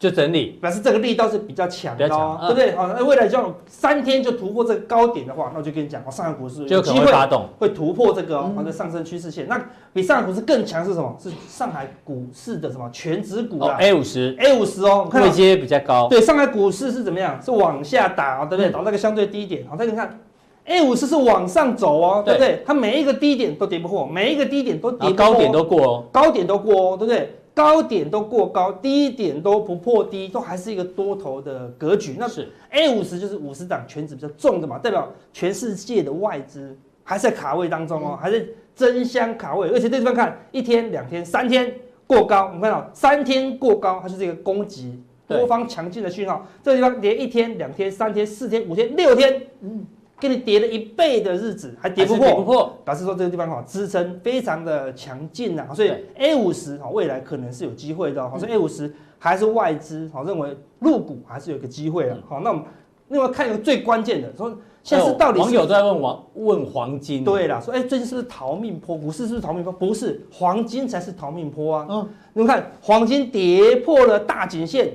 [0.10, 2.76] 就整理，表示这个力道是比较强的，哦对不对？
[2.76, 9.48] 好，那未来就要三天就突破这个高点的话，那我就跟你讲，哦上海股市有机会发动，会突破这个哦，上升趋势线。
[9.48, 9.60] 那
[9.94, 11.18] 比上海股市更强是什么？
[11.20, 16.08] 是上海股市的什么权值股啊？A 五十，A 五十哦，位阶比较高。
[16.08, 17.42] 对，上海股市是怎么样？
[17.42, 18.72] 是往下打，对不对？
[18.72, 19.66] 打那个相对低点。
[19.68, 20.20] 好，再你看
[20.66, 22.62] ，A 五十是往上走哦，对不对？
[22.64, 27.36] 它每一个低点都跌不破，每一个低点都跌高点都过哦，高点都过哦，对不对？
[27.56, 32.18] 高点都过高，低点都不破低，都还是一个多头的格局。
[32.20, 39.70] 那是 A 五十就是五十档权值比较重的嘛，代表全世界的外资还在卡位当中哦，还是争相卡位。
[39.70, 41.74] 而且这地方看一天、两天、三天
[42.06, 46.46] 过高，我们看到三天过高，它就是一个攻击多方强劲的讯号。
[46.62, 49.86] 这个地方连一天、两天、三天、四天、五天、六天，嗯。
[50.20, 62.64] 给你跌了一倍的日子还跌不破，跌不破，表示说这个地方哈支撑非常的强劲呐，所以 A 五十哈未来可能是有机会的，好，所以 A 五十还是外资好认为入股还是有个机会的，好，那我们
[63.10, 68.98] 另外看一个最关键的，说现在是到底网友都在问黄问黄金，对了，说哎最近是不是逃命坡？
[68.98, 69.74] 股市是不是逃命坡？
[69.74, 74.94] 不是，黄金才是逃命坡啊，嗯，你们看黄金跌破了大颈线。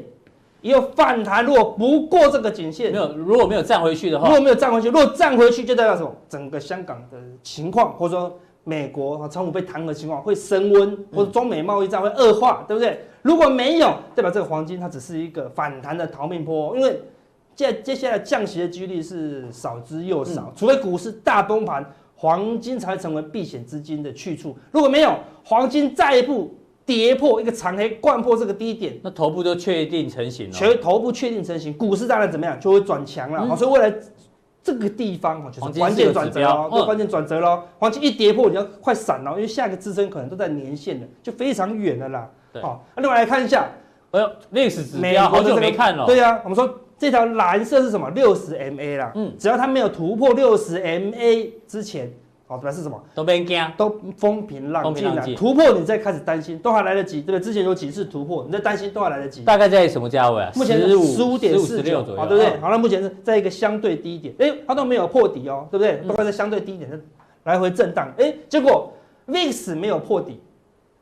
[0.63, 6.15] 也有反弹，如果不过这个颈线，没有，如果没有站回去的话，如果没有站回去，如果站回去，就代表什么？
[6.29, 13.01] 整个香港的情况，或者说美国和川普被弹劾的情况会升温，或者中美贸易战会恶化，对不对？
[13.23, 17.01] 如果没有，代表这个黄金它只是一个反弹的逃命坡，因为
[17.55, 24.57] 接接下来降息的几率是少之又少，除非股市大崩盘，黄金才会成为避险资金的去处。
[24.73, 26.55] 如果没有，黄金再一步。
[26.87, 30.53] 跌破一个长黑，贯破这个低点，那头部就确定成型了。
[30.53, 33.47] 全头部确定成型，股市当然怎么样，就会转强了。
[33.47, 33.95] 好，所以未来
[34.63, 37.63] 这个地方就是关键转折哦，对关键转折喽。
[37.79, 42.29] 黄金一跌破，你要快闪了，因为下一个支撑可能都在年线了，就非常远了啦。
[42.61, 43.69] 好，那另外来看一下，
[44.11, 46.05] 哎呦，历史指标好久没看了。
[46.07, 48.11] 对呀，我们说这条蓝色是什么？
[48.11, 49.13] 六十 MA 啦。
[49.15, 52.13] 嗯，只要它没有突破六十 MA 之前。
[52.51, 53.01] 好，表示什么？
[53.15, 55.25] 都别惊，都风平浪静了。
[55.37, 57.41] 突破你再开始担心，都还来得及，对不对？
[57.41, 59.45] 之前有几次突破，你在担心都还来得及。
[59.45, 60.51] 大概在什么价位啊？
[60.57, 62.59] 目前是十五点四九左右，对不对？
[62.59, 66.03] 好，那目前是在一个相对低点，哎，它都没有破底哦，对不对？
[66.09, 66.99] 都在相对低点的
[67.45, 68.93] 来回震荡，哎，结果
[69.29, 70.41] VIX 没有破底，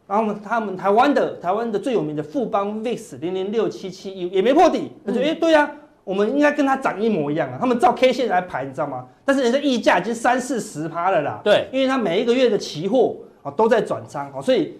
[0.07, 5.75] 然后呢，他们台湾的台湾的最有名的富邦 VIX 零零六七七一也没破底，他说，哎，对呀。
[6.09, 7.59] 我们应该跟它长一模一样啊！
[7.61, 9.05] 他们照 K 线来排，你知道吗？
[9.27, 11.39] 但是人家溢价已经三四十趴了啦。
[11.45, 14.79] 对，因为它每一个月的期货啊都在转仓哦，所以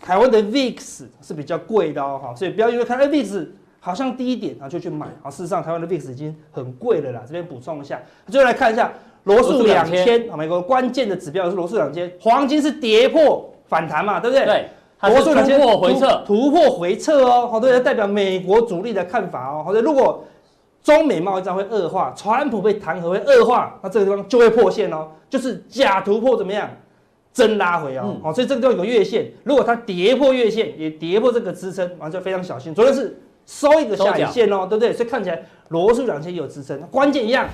[0.00, 3.44] 台湾的 VIX 是比较贵的哦，所以不要因为看到 VIX
[3.80, 7.22] 好像低一点啊就去买啊，事实上台湾的 VIX 已经很贵了啦。
[7.26, 8.92] 这边补充一下，最后来看一下
[9.24, 14.46] 罗素两千啊，美国关键的指标是罗素两千，黄金是跌破反弹嘛，对不对？
[14.46, 14.68] 对，
[15.10, 20.24] 罗素突破回撤，突破回撤哦，好，对，代表美国主力的看法哦，好的，如果
[20.88, 26.66] 中美贸易战会恶化，川普被弹劾会恶化，那这个地方就会破线哦，就是假突破怎么样，
[27.30, 32.74] 真拉回哦，好、嗯，所以这个地方有个月线，如果它跌破月线，也跌破这个支撑，完全非常小心。
[32.74, 34.94] 昨天是收一个下影线哦，对不对？
[34.94, 37.46] 所以看起来罗素两千有支撑，关键一样，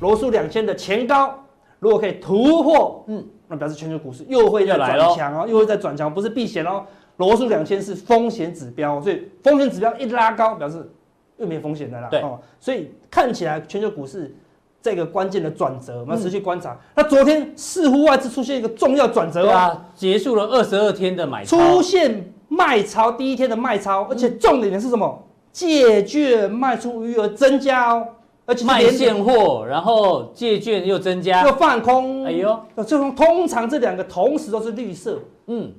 [0.00, 1.44] 罗素两千的前高
[1.80, 6.84] 如果可以突破，嗯，那表示全球股市又会再转强哦，又会再转强，不是避险哦。
[7.18, 10.90] 罗素两千是风险指标，所以风险指标一拉高，表示
[11.38, 12.08] 又没风险的啦。
[12.10, 12.22] 对，
[12.60, 14.34] 所以看起来全球股市
[14.82, 16.78] 这个关键的转折，我们要持续观察。
[16.94, 25.26] 那昨天似乎外资出现一个重要转折哦，结束了二十二天的买超，出现卖超，第一天的卖超，而且重点的是什么？
[25.50, 28.06] 借券卖出余额增加哦。
[28.46, 32.24] 而且卖现货，然后借券又增加，又放空。
[32.24, 35.70] 哎呦，这种通常这两个同时都是绿色，嗯，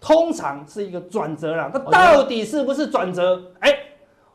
[0.00, 1.68] 通常是一个转折啦。
[1.74, 3.42] 那到底是不是转折？
[3.58, 3.76] 哎，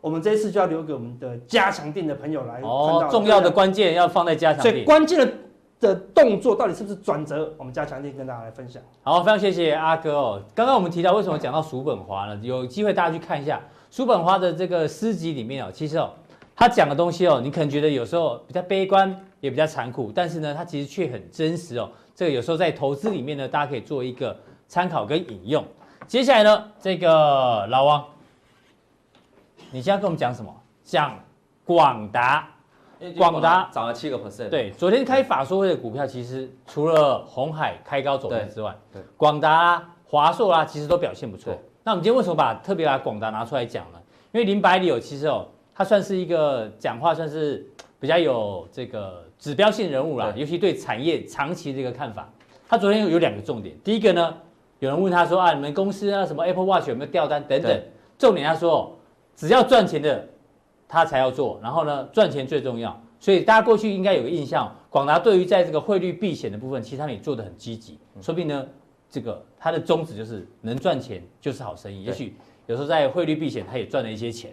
[0.01, 3.07] 我们这一次就要留给我们的加强店的朋友来哦。
[3.09, 4.69] 重要的关键要放在加强錠。
[4.69, 5.33] 所以关键的
[5.79, 7.53] 的动作到底是不是转折？
[7.57, 8.81] 我们加强店跟大家来分享。
[9.03, 10.41] 好，非常谢谢阿哥哦。
[10.53, 12.39] 刚刚我们提到为什么讲到叔本华呢？
[12.43, 16.09] 有机会大家去看一下叔本华的这个诗集里面哦，其实哦。
[16.53, 21.89] 他讲的东西哦，你可能觉得有时候比较悲观，也比较残酷，但是呢，他其实却很真实哦。
[22.13, 24.37] 这个有时候在投资里面呢，大家可以做一个
[24.67, 25.65] 参考跟引用。
[26.05, 28.05] 接下来呢，这个老王，
[29.71, 30.53] 你现在跟我们讲什么？
[30.83, 31.17] 讲
[31.63, 32.47] 广达，
[33.17, 34.49] 广达涨了七个 percent。
[34.49, 41.57] 对，昨天开法说会的股票，其实除了鸿海开高走低之外，对，广达啊、华硕啊，其实都表现不错。
[41.83, 43.99] 那我们今天为什么把特别把广达拿出来讲呢？
[44.33, 45.47] 因为林百里有其实哦。
[45.73, 47.65] 他算是一个讲话算是
[47.97, 52.29] 比较有这个指标性人物啦，尤其对产业长期的一个看法。
[52.67, 54.35] 他昨天有两个重点，第一个呢，
[54.79, 57.81] 有人问他说啊，你们公司啊什么 Apple Watch 有没有掉单等等。
[58.19, 58.95] 重点他说，
[59.35, 60.27] 只要赚钱的
[60.87, 63.01] 他才要做，然后呢赚钱最重要。
[63.19, 67.99] 所以大家过去应该有个印象，广达对于在这个汇率避险的部分，其实他也做得很积极。
[68.19, 68.65] 说不定呢，
[69.11, 72.03] 这个他的宗旨就是能赚钱就是好生意。
[72.03, 74.51] 也许有时候在汇率避险，他也赚了一些钱。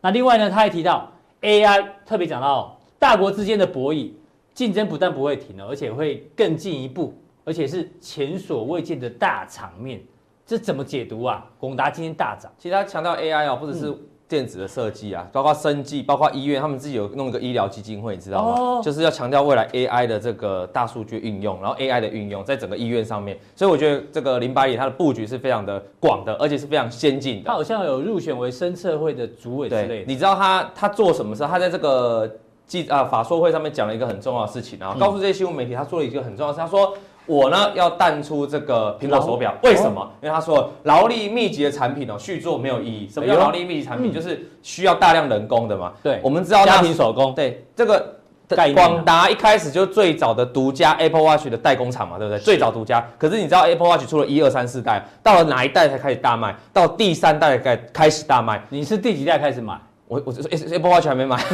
[0.00, 1.10] 那另外呢，他还提到
[1.40, 4.12] AI，特别讲到大国之间的博弈
[4.54, 7.12] 竞争不但不会停了，而且会更进一步，
[7.44, 10.00] 而且是前所未见的大场面。
[10.46, 11.50] 这怎么解读啊？
[11.58, 13.98] 广达今天大涨，其实他强调 AI 哦，或者是、嗯。
[14.26, 18.54] 电子的设计啊，包括生技，包括医院，他们自己有弄一个医疗基金会，你知道吗？
[18.58, 23.38] 哦、就是要强调未来 AI 的这个大数据运用，然后 AI 的运用在整个医院上面。
[23.54, 27.44] 所以我觉得这个林百里他的布局是非常的广的，而且是非常先进的。
[27.46, 30.04] 他好像有入选为深策会的主委之类的。
[30.06, 31.42] 你知道他他做什么事？
[31.44, 32.28] 他在这个
[32.66, 36.96] 记啊法说会上面讲了一个很重要的事情，然后告诉这些新闻媒体，他做了一个很重要的事，他说。
[37.26, 40.10] 我呢要淡出这个苹果手表，为什么？
[40.22, 43.08] 因为他说劳力密集的产品哦，续做没有意义。
[43.08, 44.12] 什么叫劳力密集产品？
[44.12, 45.92] 就是需要大量人工的嘛。
[46.02, 47.34] 对，我们知道家庭手工。
[47.34, 48.16] 对，这个
[48.74, 52.38] 广达一开始就最早的独家 Apple Watch 的代工厂嘛，对不对？
[52.38, 53.04] 最早独家。
[53.18, 56.54] 可是你知道 Apple Watch 出了一二三四代，到了哪一代才开始大卖？
[56.72, 58.62] 到第三代开开始大卖。
[58.68, 59.80] 你是第几代开始买？
[60.14, 60.32] 我我
[60.70, 61.36] Apple Watch 还没买，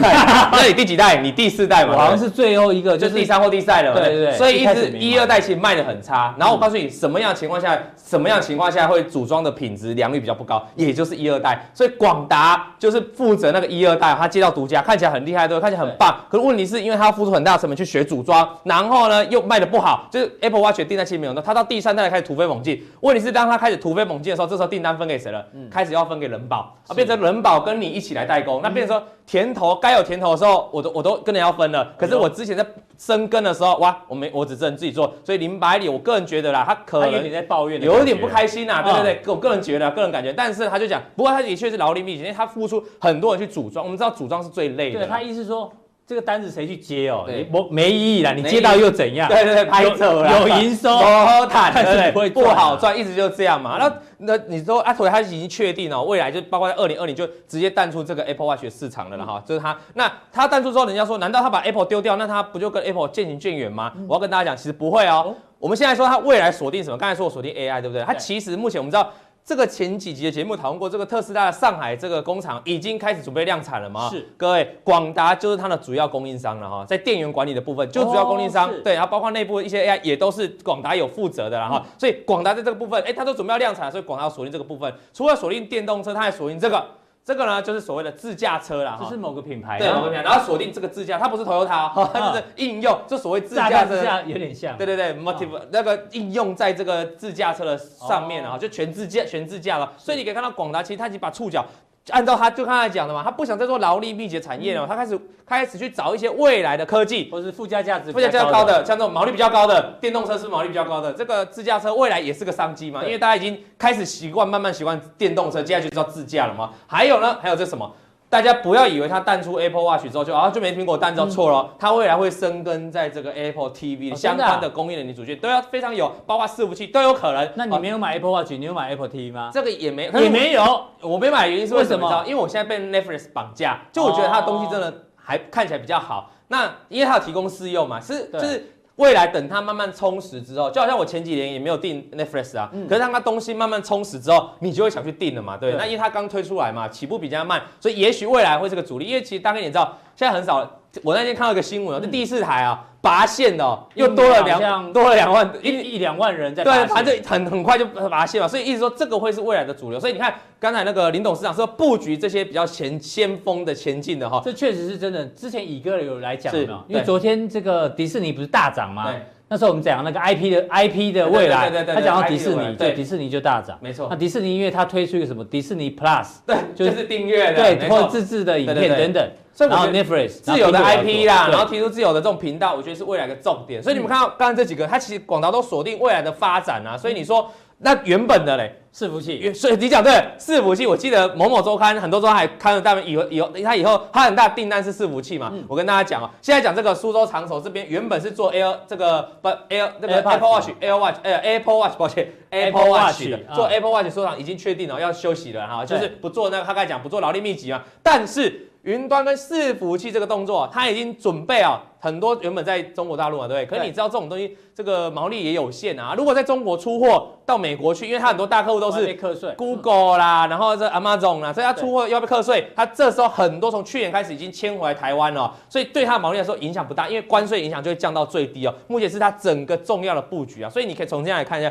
[0.52, 1.16] 那你第几代？
[1.16, 1.96] 你第四代嘛？
[1.96, 3.94] 好像是最后一个，就是第三或第四代了。
[3.94, 4.32] 对对对。
[4.34, 6.34] 所以一直一二代其实卖的很差。
[6.38, 11.70] 然后我告诉你，什么样的情况下，什么样的情况下会组装的品质良率比较不高，也就是一二代。
[11.72, 16.20] 所以广达就是负责那个一二代，他接到独家，看起来很厉害，对，看起来很棒。
[16.28, 22.82] 可是问题是因为他要付出很大的成本去学组装，然后呢又卖的不好，就是 Apple Watch 的订单其实没有，那他到第三代开始突飞猛进。
[23.00, 25.44] 问题是当他开始突飞猛进的时候，这时候订单分给谁了？
[25.70, 29.06] 开始要分给人保，啊，变成人保跟你一起来代工，那变成说。
[29.30, 31.94] 甜头该有甜头的时候，我都我都跟人要分了。
[31.96, 32.66] 可是我之前在
[32.98, 35.14] 生根的时候，哇，我没我只能自己做。
[35.22, 38.82] 所以林百里，我个人觉得啦，他可能有点在抱怨，有一点不开心呐。
[38.82, 40.32] 对对对，我个人觉得，个人感觉。
[40.32, 43.84] 但是他就讲，不过他的确是劳力密集，因为他付出很多人去组装。
[43.84, 44.98] 我们知道组装是最累的。
[44.98, 45.72] 对，他意思说。
[46.10, 47.24] 这个单子谁去接哦？
[47.28, 49.28] 你没没意义啦，你接到又怎样？
[49.28, 52.30] 对对对，拍走了，有营收，好谈，对不对？
[52.30, 53.78] 不好赚，一直就这样嘛。
[53.78, 59.78] 那那你说阿土他已经确定了，未来就包括在二零二零就直接淡出这个 Apple Watch 的市场了了哈，就是他。
[59.94, 63.92] 那他淡出之后，人家说，难道他把 Apple 丢掉，那他不就跟 Apple 渐行渐远吗？
[64.08, 65.32] 我要跟大家讲，其实不会哦。
[65.60, 66.98] 我们现在说他未来锁定什么？
[66.98, 68.02] 刚才说我锁定 AI，对不对？
[68.02, 69.12] 他其实目前我们知道。
[69.50, 74.08] 这个前几集的节目讨论过，这个特斯拉的上海这个工厂已经开始准备量产了吗？
[74.08, 86.86] 是，各位，广达就是它的主要供应商了哈，在电源管理的部分就主要供应商，对，然后包括内部的一些 AI 也都是广达有负责的了哈，所以广达在这个部分，哎，它都准备要量产，所以广达要锁定这个部分，除了锁定电动车，它还锁定这个。
[87.30, 101.64] 这个呢，就是所谓的自驾车啦，这是某个品牌，对，某个品牌，然后锁定这个自驾，它不是 Toyota 它就是应用，就所谓自驾车，有点像，对对对，motive 那个应用在这个自驾车的上面啊，就全自驾，全自驾了，所以你可以看到广达其实它已经把触角。
[102.08, 116.70] 按照他就刚才讲的嘛，他不想再做劳力密集产业了，他开始开始去找一些未来的科技，或是附加价值、附加价值高的，像这种毛利比较高的电动车是毛利比较高的，这个自驾车未来也是个商机嘛，因为大家已经开始习惯，慢慢习惯电动车，接下去就叫自驾了嘛。
[116.86, 117.92] 还有呢，还有这什么
[118.30, 127.50] 大家不要以为它淡出 Apple Watch 之后就啊就没苹果淡之后错了，它未来会生根在这个 Apple TV 相关的供应链组件，都要非常有，包括伺服器都有可能。
[127.56, 129.50] 那你没有买 Apple Watch，你有买 Apple TV 吗？
[129.52, 132.22] 这个也没也没有，我没买原因是为什么？
[132.24, 136.30] 因为我现在被 Netflix 绑架，就我觉得它的东西真的还看起来比较好。
[136.46, 138.76] 那因为它有提供试用嘛，是就是。
[139.00, 145.72] 未来等它慢慢充实之后，就好像我前几年也没有订 Netflix 啊，嗯、可是当它东西慢慢充实之后，你就会想去订了嘛，对。
[145.72, 149.06] 对，那因为它刚推出来嘛，起步比较慢，所以也许未来会是个主力。
[149.06, 150.79] 因为其实大概你知道，现在很少。
[151.02, 160.00] 我那天看到一个新闻哦，这第四台啊，拔线的哦，又多了两多了两万一一两万人在对，反正很很快就拔线了，所以意思说这个会是未来的主流。
[160.00, 165.24] 所以你看刚才那个林董事长说布局这些比较前先锋的前进的哈，这确实是真的。
[165.26, 169.10] 之前乙哥有来讲的，因为昨天这个迪士尼不是大涨吗？
[169.10, 169.22] 对。
[169.52, 174.06] 那时候我们讲那个 IP 的 IP 的未来，他讲到迪士尼，对，迪士尼就大涨，没错。
[174.08, 179.30] 那迪士尼因为它推出一个什么迪士尼 Plus，对，就是订阅的，对，或者自制的影片等等。
[179.68, 183.82] 然后 Netflix 自有的 IP 啦，然后提出自有的这种频道，我觉得是未来的重点。
[183.82, 186.96] 所以你们看到刚才这几个，它其实广达都锁定未来的发展啊。
[186.96, 187.50] 所以你说
[187.82, 188.76] 那原本的嘞？
[188.92, 195.48] 伺服器，所以你讲对，伺服器，我记得某某周刊很多周刊还刊了大以后以后他以后他很大订单是伺服器嘛。
[195.54, 203.66] 嗯、我跟大家讲哦，现在讲这个苏州长手这边原本是做 Air 这个不 Air 那个 Apple Watch Air Watch 呃 Apple Watch 抱歉 Apple Watch 的做
[203.66, 208.66] Apple Watch 收藏已经确定了要休息了哈，就是不做那个他刚才讲不做劳力密集嘛，但是。
[208.82, 213.78] 云端跟伺服器这个动作，它已经准备啊，很多原本在中国大陆嘛，对不对？
[213.78, 216.14] 可是你知道这种东西，这个毛利也有限啊。
[216.16, 219.12] 如果在中国出货到美国去，因为它很多大客户都是
[219.56, 222.68] Google 啦，然后这 Amazon 啦，所以它出货要被课税。
[222.74, 228.74] 它这时候很多从去年开始已经迁回来台湾了，所以对它的毛利来说影响不大，因为关税影响就会降到最低哦。
[228.88, 231.70] 目前是它整个重要的布局啊，所以你可以从这样来看一下。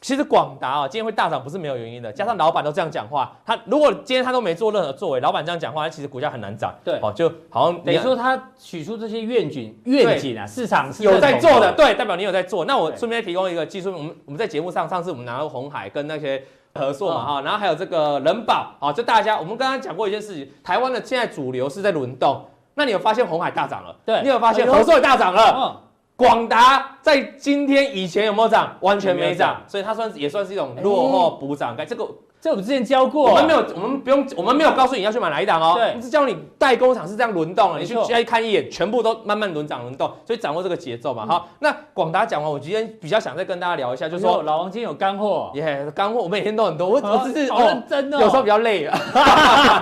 [0.00, 6.74] 其实广达啊，今天会大涨不是没有原因的，加上老板都这样讲话，他如果今天他都没做任何作为，老板这样讲话，其实股价很难涨。
[6.82, 12.64] 对，哦，就好像等于说他取出这些愿景，愿景啊，市场是有在做的，对，代表你有在做。
[12.64, 16.42] 那我顺便提供一个技术，我们我们在节目上上次我们拿到红海跟那些
[16.74, 22.42] 合作嘛哈，然后还有这个人保啊，就大家我们刚刚讲过一件事情，台湾的现在主流是在轮动，
[22.74, 23.94] 那你有发现红海大涨了？
[24.06, 25.82] 对，你有发现合作也大涨了？
[26.20, 28.76] 广达在今天以前有没有涨？
[28.80, 31.74] 完全没涨，所以它算是也算是一种落后补涨。
[31.74, 32.06] 该这个。
[32.42, 35.74] 这我们之前教过，我们没有，我们不用，我们没有告诉你要去买哪一档哦。
[35.76, 41.26] 对，我是教你代工厂是这样轮动的，你去再看一眼，全部都慢慢轮涨轮动，所以掌握这个节奏嘛。
[41.26, 48.98] 好，那广达讲完，我今天比较想再跟大家聊一下，就是说老王今天有干货，耶，干货，我每天都很多，我我只是好认真哦，有时候比较累啊。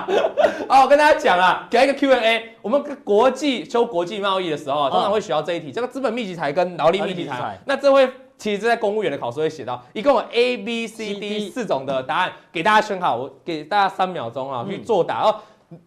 [0.68, 8.09] 哦，我跟大家讲啊，给一个 Q&A，我们国际修国际贸易的时候，通常会学到这一题，这个资本密集财跟劳力密集财，那这会。
[8.38, 13.16] 其实，在公务员的考试会写到，一共有 A、B、C、D 四种的答案，给大家选好。
[13.16, 15.34] 我给大家三秒钟啊，去作答哦。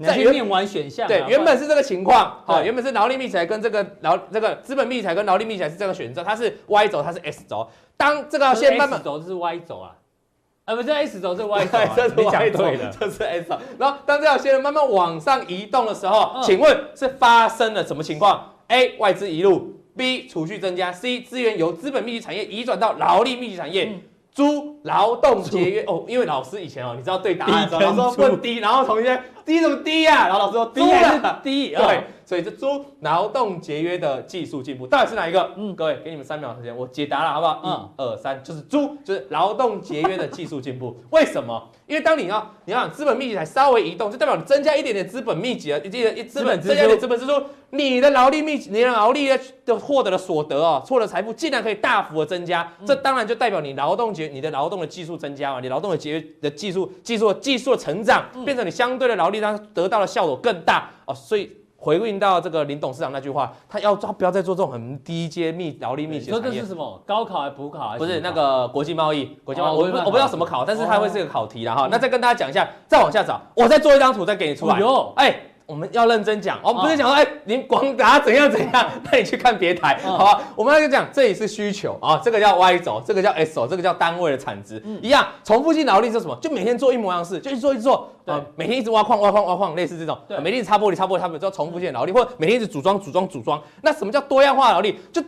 [0.04, 7.66] 在念完选项，对，原本是这个情况，好，原本是劳力密集材跟这个劳这个资本密集材跟劳力密集材是这个选择，它是 Y 轴，它是 S 轴。
[7.96, 9.96] 当这个要先慢慢轴是 Y 轴啊，
[10.66, 12.64] 啊不是 S 轴是 Y 轴，这是 Y 轴，
[13.00, 13.58] 这是 S 轴。
[13.78, 19.80] 然后当这条线慢慢往上移动的时候，请问是发生了什么情况？A 外资移入。
[19.98, 24.00] B 储蓄增加，C 资源由资本密集产业移转到劳力密集产业。
[24.34, 30.30] 猪劳动节约哦，因为老师以前哦，你知道对答案的时候，老师说问 D，然后同学 D 怎么 D 呀？
[30.30, 31.76] 然后老师说 D 还是 D？
[31.76, 35.52] 对，所以这猪劳动节约的技术进步到底是哪一个？
[35.58, 37.62] 嗯，各位给你们三秒时间，我解答了好不好？
[37.98, 40.96] 一、二、三，就是猪，就是劳动节约的技术进步。
[41.10, 41.70] 为什么？
[41.88, 47.34] 因为当你要你要资本密集才稍微移动，就代表你增加一点点资本密集啊，一点一资本增加一点资本支出，
[47.72, 49.28] 你的劳力密集，你的劳力
[49.66, 61.52] 的获得的所得哦，获得财富竟然可以大幅的增加，这当然就代表你劳动节你的劳动的技术增加嘛，你劳动的节约的技术技术技术的成长，变成你相对的劳力它得到的效果更大哦，所以。
[61.82, 66.42] 回应到这个林董事长那句话，他要他不要再做这种很低阶密劳力密集的产业。
[66.42, 67.02] 说这是什么？
[67.08, 68.00] 高考还是补考还是？
[68.00, 71.88] 不是那个国际贸易，国际贸易，我我不知道什么考，但是它会是个考题了哈。
[71.90, 74.80] 那再跟大家讲一下，再往下找，我再做一张图再给你出来。
[75.16, 75.42] 哎。
[75.72, 80.42] 我们要认真讲我们，不是讲说哎，您广达怎样怎样，那你去看别台，好吧？
[80.54, 86.38] 我们要讲这里是需求啊，这个叫 Y 轴，这个叫 S 轴，这个叫单位的产值，一样重复性劳力是什么？
[86.42, 93.62] 就每天做一模一样事，就一做一做，啊，每天一直挖矿挖矿挖矿，类似这种，每天一直擦玻璃擦玻璃擦玻璃，叫重复性劳力，或者每天一直组装组装组装。
[93.82, 95.00] 那什么叫多样化劳力？
[95.14, 95.24] 就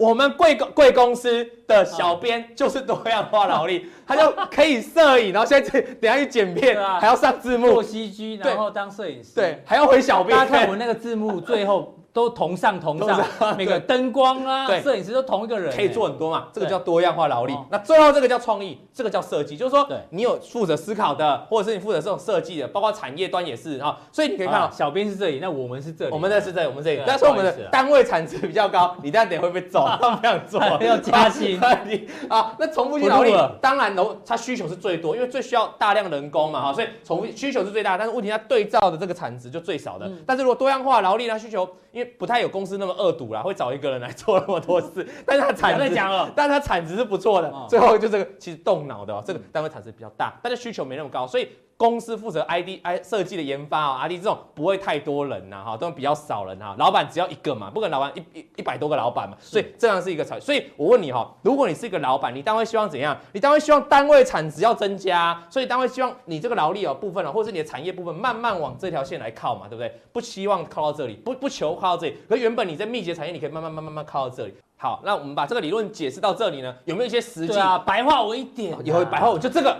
[0.00, 10.34] 我们贵公贵公司的小编就是多样化劳力， 他就可以摄影，然后现在等下去剪片，还要上字幕，做 CG，然后当摄影师，对，还要回小编。
[10.38, 17.56] 大家看我们那个字幕，最后都同上同上，每个灯光啊，对，摄影师都同一个人，可以做很多嘛，这个叫多样化劳力。
[17.70, 23.98] 那最后这个叫创意，这个叫设计，就是说，你有负责思考的，或者是你负责这种设计的，包括产业端也是啊。
[24.10, 27.02] 所以你可以看到，小编是这里，那我们是这里，我们的是这里，我们这里。
[27.06, 29.86] 但是我们的单位产值比较高，你这样点会不会走？
[30.00, 31.60] 不想做， 要加薪
[32.28, 32.54] 啊。
[32.58, 40.10] 那重复性劳力，当然楼它需求是最多，因为最需要大量人工嘛哈，所以重复需求是最大，但是问题它对照的这个产值就最少的。
[40.26, 41.68] 但是如果多样化劳力，它需求
[42.00, 45.94] 因为不太有公司那么恶毒啦，会找一个人来做那么多事，但是他产值，
[46.34, 47.52] 但是他产值是不错的。
[47.68, 51.48] 最后就这个其实动脑的哦，这个单位产值比较大，但是需求没那么高，所以。
[51.80, 56.76] 公司负责 ID I 设计的研发啊，ID 这种不会太多人呐，哈，都比较少人哈。
[56.78, 60.38] 老板只要一个嘛，不可能老板一一一百多个老板嘛，所以这样是一个产。
[60.38, 63.16] 所以我问你哈，如果你是一个老板，你单位希望怎样？
[63.32, 69.90] 你单位希望单位产值要增加，所以单位希望你这个劳力哦部分啊，或者是你的产业部分慢慢往这条线来靠嘛，对不对？
[70.12, 72.18] 不希望靠到这里，不不求靠到这里。
[72.28, 74.54] 可原本你在密集产业，你可以慢慢慢慢慢靠到这里。
[74.76, 77.58] 好，那我们把这个理论解释到这里呢，有没有一些实际？
[77.58, 79.74] 啊，白话我一点，以后白话我就这个。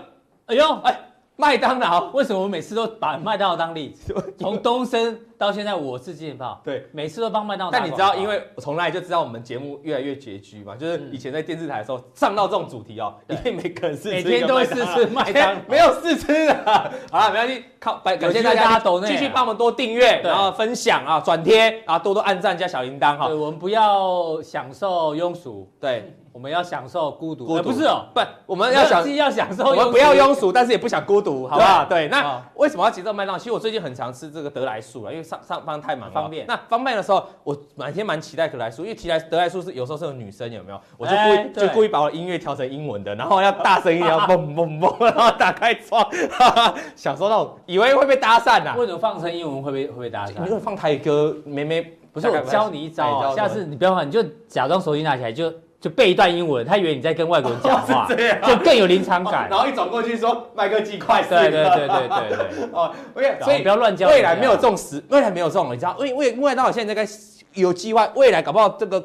[0.47, 0.99] 哎呦，哎。
[1.37, 4.13] 麦当劳为什么我每次都把麦当劳当例子？
[4.37, 7.71] 从东升到现在，我是金钱豹，对，每次都帮麦当劳。
[7.71, 16.53] 但你知道，因为我从来就知道我们节目越来越拮据嘛，就是以前在电视台的时候上到这种主题哦，一定每个人是每天都会试吃麦当劳，没有试吃的。
[17.11, 23.27] 好了，没关系，靠，感谢大家抖继续帮我们多订阅，然后分享啊，转贴啊，多多按赞加小铃铛哈。
[23.27, 26.13] 对，我们不要享受庸俗，对。
[26.33, 31.83] 我们要享受孤独，孤独不是哦，不，我们要享要享受，我们不要庸俗，但是也不想孤独，好不好？
[31.85, 33.37] 对，那为什么要提这个麦当劳？
[33.37, 36.45] 其实我最近很常吃这个得来素了，因为上上班太忙，方便。
[36.47, 40.79] 那方便的时候，我每天蛮期待得来素，因为提来得来素是有时候是有女生，有没有？
[40.97, 46.01] 我就故意就故意把我的音乐调成英文的，然后要大声一点，要嘣嘣嘣，然后打开窗，
[46.31, 48.73] 哈哈享受到以为会被搭讪呐。
[48.77, 50.45] 为什么放成英文会被会被搭讪？
[50.45, 55.51] 因为放台歌，妹妹不是我教你一招，下次你不要放，你就假装手机拿起来就。
[55.81, 58.07] 就背一段英文，他以为你在跟外国人讲话，
[58.47, 59.49] 就更有临场感。
[59.49, 61.23] 然后一转过去说麦克鸡块。
[61.23, 62.69] 对对对对对对。
[62.71, 64.07] 哦，OK，所以不要乱教。
[64.07, 65.97] 未来没有这种时，未来没有这种，你知道？
[66.05, 67.11] 因为未来到现在在该
[67.55, 69.03] 有机会，未来搞不好这个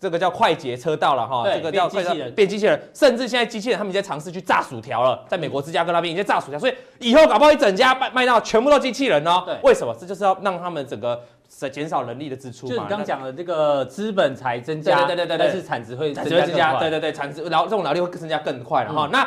[0.00, 9.44] 这个叫快捷车道了哈，这个叫机器人变机器人，甚至现在机器人他们已经在尝试去炸薯条了，在美国芝加哥那边已经炸薯条，所以以后搞不好一整家卖卖到全部都机器人哦。
[9.62, 9.96] 为什么？
[9.98, 11.20] 这就是要让他们整个。
[11.48, 12.74] 在减少人力的支出嘛？
[12.74, 19.08] 就你刚讲的这个资本才增加，对对对对，但是产值会产值会增加，对对对，产值然后这种劳力会增加更快了哈。
[19.12, 19.26] 那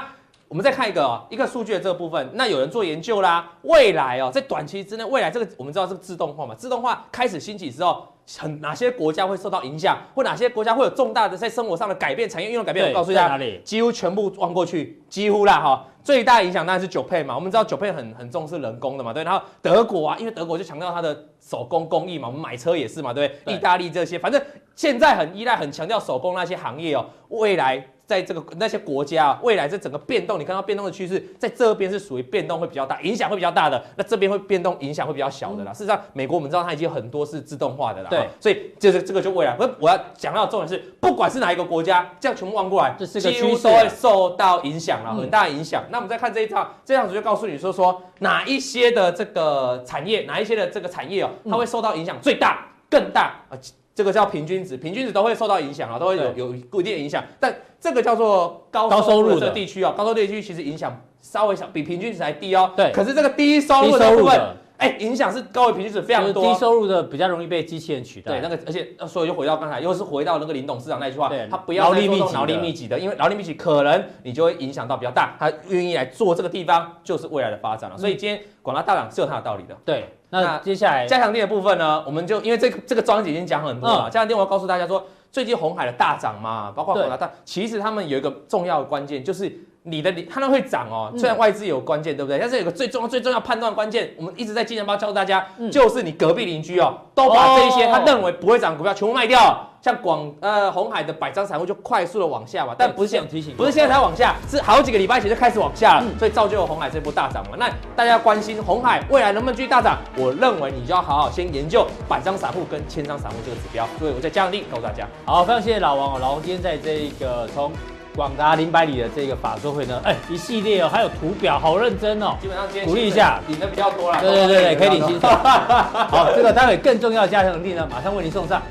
[0.50, 8.08] 我们再看一个一个数据的这个部分，那有人做研究啦，未来哦，在短期之内，未来这个我们知道这个自动化嘛，自动化开始兴起之后，
[8.40, 12.88] 很哪些国家会受到影响，或哪些国家会有重大的在生活上的改变，产业应用改变？
[12.88, 13.62] 我告诉大家，哪里？
[13.64, 15.86] 几乎全部望过去，几乎啦哈。
[16.04, 19.24] 最大影响当然是 Japan 嘛，我们知道 Japan 很很重视人工的嘛，对。
[19.24, 23.54] 然后德国啊，因为德国就强调它的手工工艺嘛，我们买车也是嘛，对对？
[23.54, 24.42] 意大利这些，反正
[24.76, 27.88] 现在很依赖、很强调手工那些行业哦，未来。
[28.10, 33.80] 在这个那些国家啊，未来这整个变动，你看到变动的趋势，在这边是属于变动会比较大，影响会比较大的。
[33.96, 35.72] 那这边会变动，影响会比较小的啦。
[35.72, 38.10] 事实上，美国我们知道它已经很多是自动化的啦。
[38.10, 39.56] 对，所以就是这个就未来。
[39.60, 45.84] 我我要讲到的重点是，不管是哪一个国家，这样全部望过来，这是个都会受到影响了，很大的影响。
[45.92, 53.54] 那我们再看这一张，这样子就告诉你说说哪一些的这个产业，哪一些的这个产业哦，它会受到影响最大、更大啊。
[53.96, 57.22] 这个叫平均值，平均值都会受到影响啊，都会有有固定的影响。
[57.38, 62.72] 但这个叫做高收入的地区哦，高收入地区其实影响稍微小，比平均值还低哦。
[62.76, 62.92] 对。
[62.92, 64.40] 可是这个低收入的部分，
[64.78, 66.44] 哎，影响是高于平均值非常多。
[66.44, 68.34] 低收入的比较容易被机器人取代。
[68.34, 77.98] 对，那个而且所以就回到刚才，又是回到那个林董事长那句话，他不要劳力密集，劳力密集的，因为劳力密集可能你就会影响到比较大，他愿意来做这个地方就是未来的发展了。
[77.98, 79.76] 所以今天广大大涨是有它的道理的。
[79.86, 80.06] 对。
[80.32, 89.66] 那接下来加强店的部分呢，我们就因为这个这个庄姐已经讲很多了，嗯、加强店我要告诉大家说，最近红海的大涨嘛，包括广达大，其实他们有一个重要的关键就是。
[89.84, 92.38] 你的它都会涨哦，虽然外资有关键，对不对？
[92.38, 107.58] 但是有个最重要、最重要判断关键，我们一直在金钱包教大家，就是你隔壁邻居哦，都把这些他认为不会涨股票全部卖掉，像广呃红海的百张散户就快速的往下嘛，但不是现在提醒，不是现在才往下，是好几个礼拜前就开始往下了，所以造就了红海这波大涨嘛。
[107.58, 109.98] 那大家关心红海未来能不能继续大涨？
[110.18, 113.88] 我认为你就要好好先研究百张散户跟千张散户这个指标。
[113.98, 115.08] 所以我在加强錠告诉大家。
[115.26, 117.72] 好，非常谢谢老王哦，老王今天在这一个从。
[118.16, 122.36] 广达零百里的这个法说会呢，哎，一系列哦，还有图表，好认真哦。
[122.42, 124.20] 基本上今天鼓励一下，领的比较多了。
[124.20, 125.30] 对对对对，可以领薪水。
[125.30, 128.62] 好，这个待会更重要的加强力呢，马上为您送上。